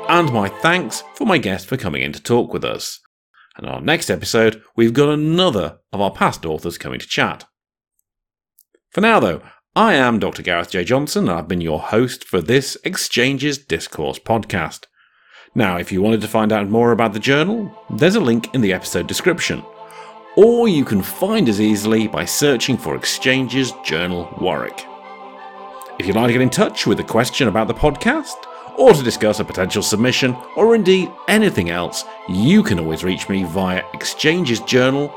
And 0.07 0.31
my 0.31 0.49
thanks 0.49 1.03
for 1.15 1.25
my 1.25 1.39
guest 1.39 1.65
for 1.65 1.77
coming 1.77 2.03
in 2.03 2.13
to 2.13 2.21
talk 2.21 2.53
with 2.53 2.63
us. 2.63 2.99
And 3.57 3.67
our 3.67 3.81
next 3.81 4.09
episode, 4.09 4.61
we've 4.75 4.93
got 4.93 5.09
another 5.09 5.79
of 5.91 6.01
our 6.01 6.11
past 6.11 6.45
authors 6.45 6.77
coming 6.77 6.99
to 6.99 7.07
chat. 7.07 7.45
For 8.91 9.01
now, 9.01 9.19
though, 9.19 9.41
I 9.75 9.95
am 9.95 10.19
Dr. 10.19 10.41
Gareth 10.41 10.69
J. 10.69 10.83
Johnson, 10.83 11.27
and 11.27 11.37
I've 11.37 11.47
been 11.47 11.59
your 11.59 11.79
host 11.79 12.23
for 12.23 12.39
this 12.39 12.77
Exchanges 12.83 13.57
Discourse 13.57 14.19
podcast. 14.19 14.85
Now, 15.53 15.77
if 15.77 15.91
you 15.91 16.01
wanted 16.01 16.21
to 16.21 16.27
find 16.27 16.51
out 16.51 16.69
more 16.69 16.91
about 16.91 17.13
the 17.13 17.19
journal, 17.19 17.71
there's 17.89 18.15
a 18.15 18.19
link 18.19 18.53
in 18.53 18.61
the 18.61 18.73
episode 18.73 19.07
description. 19.07 19.63
Or 20.35 20.67
you 20.67 20.83
can 20.83 21.01
find 21.01 21.47
us 21.47 21.59
easily 21.59 22.07
by 22.07 22.25
searching 22.25 22.77
for 22.77 22.95
Exchanges 22.95 23.73
Journal 23.83 24.33
Warwick. 24.39 24.85
If 25.97 26.05
you'd 26.05 26.15
like 26.15 26.27
to 26.27 26.33
get 26.33 26.41
in 26.41 26.49
touch 26.49 26.85
with 26.85 26.99
a 26.99 27.03
question 27.03 27.47
about 27.47 27.67
the 27.67 27.73
podcast, 27.73 28.35
or 28.77 28.93
to 28.93 29.01
discuss 29.01 29.39
a 29.39 29.45
potential 29.45 29.81
submission, 29.81 30.35
or 30.57 30.75
indeed 30.75 31.09
anything 31.29 31.69
else, 31.69 32.03
you 32.27 32.61
can 32.63 32.79
always 32.79 33.05
reach 33.05 33.29
me 33.29 33.43
via 33.43 33.81
exchangesjournal 33.93 35.09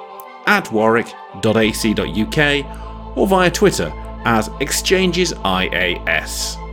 at 0.46 0.70
warwick.ac.uk 0.70 3.16
or 3.16 3.26
via 3.26 3.50
Twitter 3.50 3.92
as 4.24 4.48
exchangesIAS. 4.50 6.64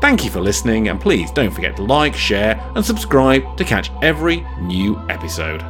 Thank 0.00 0.24
you 0.24 0.30
for 0.30 0.40
listening, 0.40 0.88
and 0.88 1.00
please 1.00 1.32
don't 1.32 1.50
forget 1.50 1.74
to 1.76 1.82
like, 1.82 2.14
share, 2.14 2.60
and 2.76 2.84
subscribe 2.84 3.56
to 3.56 3.64
catch 3.64 3.90
every 4.02 4.46
new 4.60 4.96
episode. 5.08 5.64